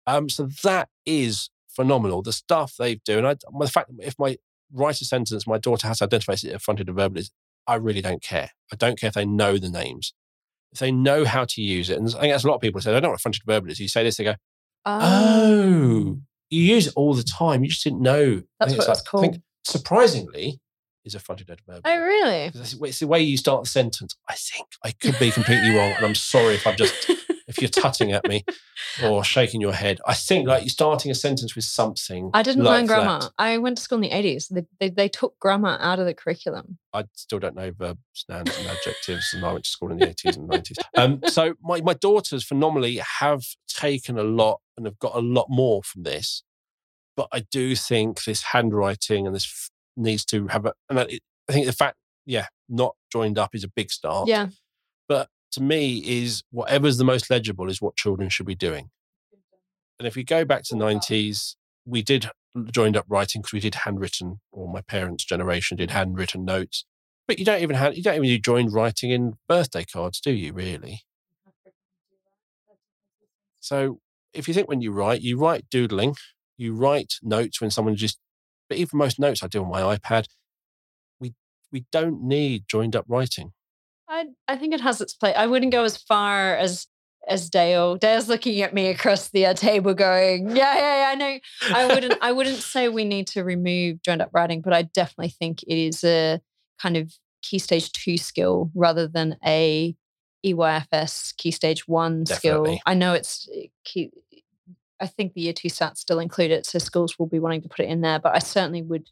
[0.05, 2.21] Um, so that is phenomenal.
[2.21, 4.37] The stuff they do, and I, the fact that if my
[4.71, 7.31] write a sentence, my daughter has to identify it in front of the verb is,
[7.69, 8.49] I really don't care.
[8.73, 10.13] I don't care if they know the names.
[10.71, 12.81] If they know how to use it, and I think that's a lot of people
[12.81, 13.79] say, I don't know what fronted verb is.
[13.79, 14.35] You say this, they go,
[14.85, 14.99] oh.
[15.01, 16.17] oh,
[16.49, 17.63] you use it all the time.
[17.63, 18.41] You just didn't know.
[18.59, 19.23] That's what it's, like, called.
[19.23, 20.59] Think, surprisingly,
[21.05, 21.81] is a fronted verb.
[21.85, 22.51] Oh, really?
[22.53, 24.15] It's the way you start the sentence.
[24.29, 27.09] I think I could be completely wrong, and I'm sorry if I've just
[27.49, 28.45] if you're tutting at me
[29.03, 29.99] or shaking your head.
[30.07, 32.29] I think like you're starting a sentence with something.
[32.33, 33.19] I didn't like learn grammar.
[33.21, 33.31] that.
[33.37, 34.47] I went to school in the 80s.
[34.49, 36.77] They, they, they took grammar out of the curriculum.
[36.93, 40.07] I still don't know verbs, nouns, and adjectives, and I went to school in the
[40.07, 40.77] 80s and 90s.
[40.95, 45.47] Um, so my, my daughters phenomenally have taken a lot and have got a lot
[45.49, 46.43] more from this.
[47.17, 51.19] But I do think this handwriting and this f- needs to have a, and I,
[51.49, 54.27] I think the fact, yeah, not joined up is a big start.
[54.27, 54.47] Yeah.
[55.53, 58.91] To me is whatever's the most legible is what children should be doing.
[59.97, 62.29] And if we go back to the 90s, we did
[62.71, 66.85] joined up writing because we did handwritten, or my parents' generation did handwritten notes.
[67.27, 70.31] But you don't even have you don't even do joined writing in birthday cards, do
[70.31, 71.01] you really?
[73.59, 73.99] So
[74.33, 76.15] if you think when you write, you write doodling,
[76.57, 78.19] you write notes when someone just
[78.67, 80.25] but even most notes I do on my iPad,
[81.19, 81.33] we
[81.71, 83.51] we don't need joined up writing.
[84.09, 85.35] I I think it has its place.
[85.37, 86.87] I wouldn't go as far as
[87.27, 87.95] as Dale.
[87.95, 91.39] Dale's looking at me across the uh, table, going, "Yeah, yeah, yeah." I know.
[91.75, 92.17] I wouldn't.
[92.21, 95.77] I wouldn't say we need to remove joined up writing, but I definitely think it
[95.77, 96.41] is a
[96.81, 99.95] kind of key stage two skill rather than a
[100.45, 102.77] EYFS key stage one definitely.
[102.77, 102.79] skill.
[102.85, 104.11] I know it's eh, key.
[105.01, 107.69] I think the year two SATs still include it, so schools will be wanting to
[107.69, 108.19] put it in there.
[108.19, 109.09] But I certainly would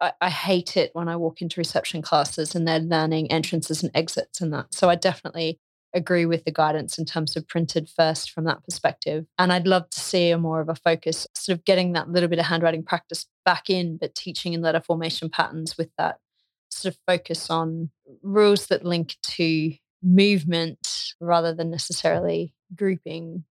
[0.00, 3.90] I, I hate it when I walk into reception classes and they're learning entrances and
[3.94, 4.72] exits and that.
[4.74, 5.58] So I definitely
[5.94, 9.24] agree with the guidance in terms of printed first from that perspective.
[9.38, 12.28] And I'd love to see a more of a focus, sort of getting that little
[12.28, 16.18] bit of handwriting practice back in, but teaching in letter formation patterns with that
[16.70, 17.90] sort of focus on
[18.22, 19.72] rules that link to
[20.02, 23.44] movement rather than necessarily grouping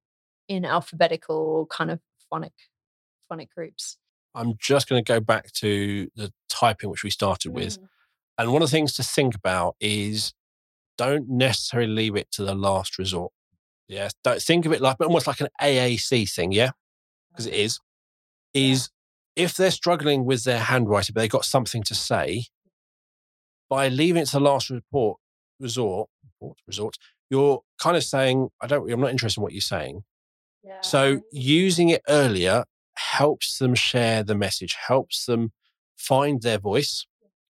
[0.47, 2.53] in alphabetical or kind of phonic
[3.27, 3.97] phonic groups.
[4.37, 7.79] I'm just going to go back to the typing which we started with.
[7.79, 7.87] Mm.
[8.37, 10.33] And one of the things to think about is
[10.97, 13.31] don't necessarily leave it to the last resort.
[13.87, 14.09] Yeah.
[14.23, 16.51] Don't think of it like almost like an AAC thing.
[16.51, 16.71] Yeah.
[17.31, 17.79] Because it is.
[18.53, 18.89] Is
[19.35, 22.45] if they're struggling with their handwriting, but they've got something to say,
[23.69, 25.17] by leaving it to the last report
[25.59, 26.95] resort, report, resort,
[27.29, 30.03] you're kind of saying, I don't, I'm not interested in what you're saying.
[30.63, 30.81] Yeah.
[30.81, 32.65] So using it earlier
[32.97, 35.51] helps them share the message, helps them
[35.95, 37.05] find their voice.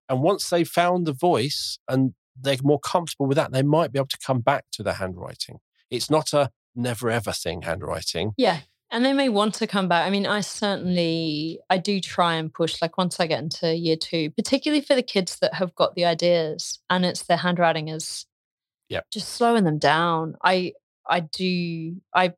[0.09, 3.99] And once they've found the voice and they're more comfortable with that, they might be
[3.99, 5.59] able to come back to their handwriting.
[5.91, 8.33] It's not a never ever thing, handwriting.
[8.37, 8.61] Yeah.
[8.91, 10.07] And they may want to come back.
[10.07, 13.97] I mean, I certainly I do try and push like once I get into year
[13.97, 18.27] two, particularly for the kids that have got the ideas and it's their handwriting is
[18.89, 20.37] yeah just slowing them down.
[20.45, 20.73] I
[21.09, 22.35] I do I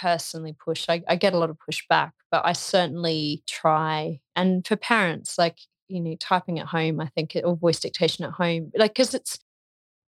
[0.00, 0.86] personally push.
[0.88, 4.20] I, I get a lot of pushback, but I certainly try.
[4.36, 8.32] And for parents, like, you know, typing at home, I think, or voice dictation at
[8.32, 9.38] home, like, because it's,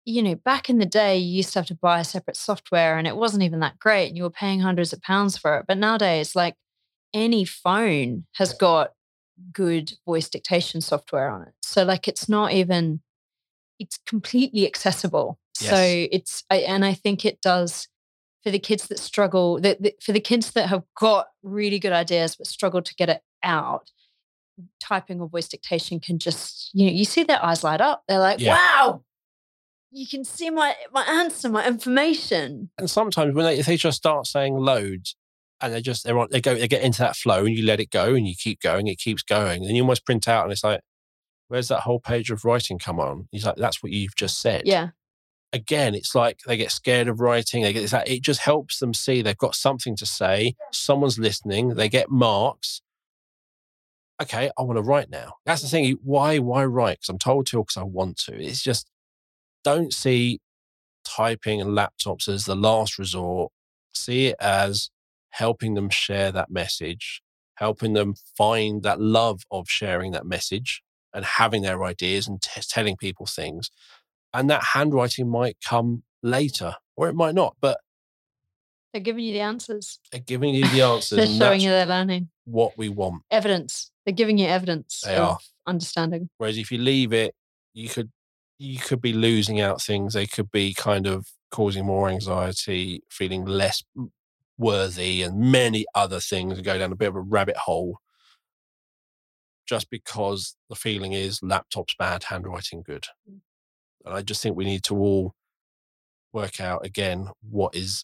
[0.06, 2.98] you know, back in the day, you used to have to buy a separate software
[2.98, 5.66] and it wasn't even that great and you were paying hundreds of pounds for it.
[5.68, 6.56] But nowadays, like,
[7.14, 8.92] any phone has got
[9.52, 11.54] good voice dictation software on it.
[11.62, 13.02] So, like, it's not even,
[13.80, 15.40] it's completely accessible.
[15.60, 15.70] Yes.
[15.70, 17.88] So, it's, I, and I think it does
[18.44, 22.36] for the kids that struggle, that, for the kids that have got really good ideas
[22.36, 23.92] but struggle to get it out,
[24.80, 28.04] typing or voice dictation can just, you know, you see their eyes light up.
[28.08, 28.54] They're like, yeah.
[28.54, 29.04] wow,
[29.92, 32.70] you can see my my answer, my information.
[32.78, 35.16] And sometimes when they if they just start saying loads
[35.62, 37.80] and they just they're on they go they get into that flow and you let
[37.80, 39.66] it go and you keep going, it keeps going.
[39.66, 40.82] And you almost print out and it's like,
[41.48, 43.28] where's that whole page of writing come on?
[43.32, 44.64] He's like, that's what you've just said.
[44.66, 44.90] Yeah
[45.54, 47.64] again, it's like they get scared of writing.
[47.64, 50.56] They get like, it just helps them see they've got something to say.
[50.72, 51.70] Someone's listening.
[51.70, 52.82] They get marks.
[54.22, 55.36] Okay, I want to write now.
[55.46, 55.98] That's the thing.
[56.04, 56.40] Why?
[56.40, 57.00] Why write?
[57.00, 58.42] Because I'm told to, because I want to.
[58.42, 58.90] It's just
[59.64, 60.40] don't see
[61.06, 63.52] typing and laptops as the last resort.
[63.94, 64.90] See it as
[65.32, 67.22] helping them share that message,
[67.56, 70.82] helping them find that love of sharing that message
[71.14, 73.70] and having their ideas and t- telling people things
[74.34, 77.80] and that handwriting might come later or it might not but
[78.94, 82.30] they're giving you the answers they're giving you the answers they're showing you their learning
[82.46, 86.30] what we want evidence they're giving you evidence they are understanding.
[86.38, 87.36] Whereas if you leave it,
[87.74, 88.12] you could
[88.58, 90.14] you could be losing out things.
[90.14, 93.84] They could be kind of causing more anxiety, feeling less
[94.58, 98.00] worthy, and many other things, and go down a bit of a rabbit hole.
[99.68, 103.06] Just because the feeling is laptops bad, handwriting good.
[103.30, 103.42] Mm.
[104.08, 105.34] And I just think we need to all
[106.34, 108.04] work out again what is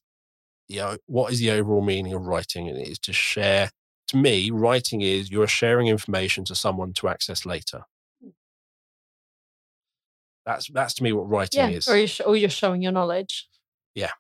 [0.68, 3.70] you know what is the overall meaning of writing and it is to share
[4.08, 7.82] to me writing is you're sharing information to someone to access later
[8.24, 8.32] Mm.
[10.46, 12.92] that's that's to me what writing Yeah, is or you're, sh- or you're showing your
[12.94, 13.48] knowledge.
[13.94, 14.12] Yeah.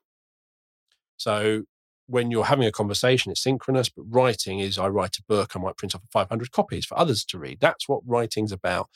[1.17, 1.63] So
[2.07, 5.59] when you're having a conversation it's synchronous but writing is i write a book i
[5.59, 8.89] might print off 500 copies for others to read that's what writing's about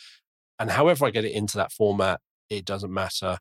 [0.60, 2.20] and however i get it into that format
[2.50, 3.38] it doesn't matter.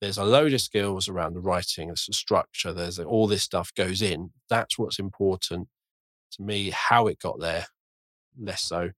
[0.00, 3.42] There's a load of skills around the writing there's a structure there's uh, all this
[3.42, 4.30] stuff goes in.
[4.48, 5.68] That's what's important
[6.32, 7.66] to me how it got there
[8.38, 8.90] less so.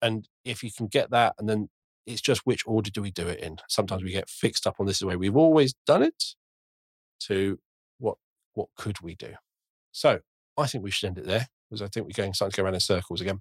[0.00, 1.68] And if you can get that and then
[2.06, 3.58] it's just which order do we do it in?
[3.68, 6.24] Sometimes we get fixed up on this is the way we've always done it
[7.20, 7.58] to
[7.98, 8.16] what
[8.54, 9.34] what could we do?
[9.92, 10.20] So
[10.58, 12.64] i think we should end it there because i think we're going starting to go
[12.64, 13.40] around in circles again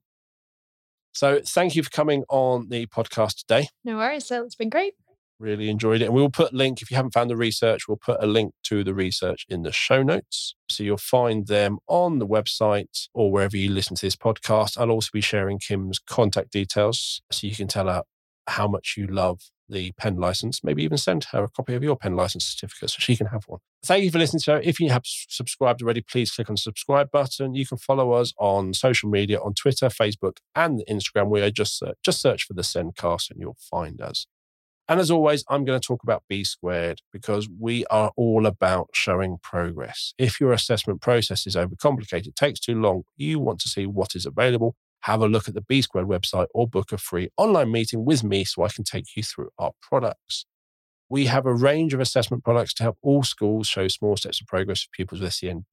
[1.17, 4.25] so thank you for coming on the podcast today No worries.
[4.27, 4.93] So it's been great.
[5.39, 6.05] really enjoyed it.
[6.05, 8.53] And we'll put a link, if you haven't found the research, we'll put a link
[8.69, 10.55] to the research in the show notes.
[10.69, 14.77] So you'll find them on the website or wherever you listen to this podcast.
[14.77, 18.01] I'll also be sharing Kim's contact details so you can tell her
[18.47, 19.39] how much you love
[19.69, 20.63] the pen license.
[20.63, 23.43] Maybe even send her a copy of your pen license certificate so she can have
[23.47, 23.59] one.
[23.85, 24.61] Thank you for listening to her.
[24.61, 27.55] If you have subscribed already, please click on the subscribe button.
[27.55, 31.29] You can follow us on social media on Twitter, Facebook, and Instagram.
[31.29, 34.27] We are just uh, just search for the Sendcast and you'll find us.
[34.89, 38.89] And as always, I'm going to talk about B squared because we are all about
[38.93, 40.13] showing progress.
[40.17, 44.25] If your assessment process is overcomplicated, takes too long, you want to see what is
[44.25, 48.05] available, have a look at the B squared website or book a free online meeting
[48.05, 50.45] with me so I can take you through our products.
[51.09, 54.47] We have a range of assessment products to help all schools show small steps of
[54.47, 55.63] progress for pupils with SEND.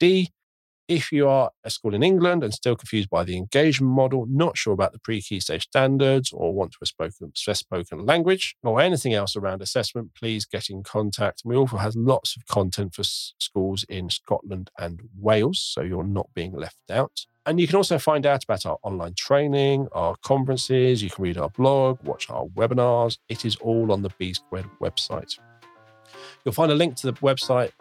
[0.86, 4.58] If you are a school in England and still confused by the engagement model, not
[4.58, 9.14] sure about the pre-key stage standards, or want to a spoken, spoken language, or anything
[9.14, 11.40] else around assessment, please get in contact.
[11.42, 16.28] We also have lots of content for schools in Scotland and Wales, so you're not
[16.34, 17.24] being left out.
[17.46, 21.02] And you can also find out about our online training, our conferences.
[21.02, 23.16] You can read our blog, watch our webinars.
[23.30, 25.38] It is all on the B Squared website.
[26.44, 27.72] You'll find a link to the website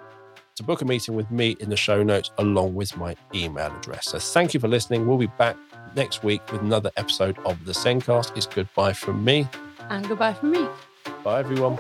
[0.56, 4.10] to book a meeting with me in the show notes along with my email address.
[4.10, 5.08] So thank you for listening.
[5.08, 5.58] We'll be back
[5.96, 8.36] next week with another episode of the Sendcast.
[8.38, 9.48] It's goodbye from me.
[9.90, 10.68] And goodbye from me.
[11.24, 11.78] Bye, everyone.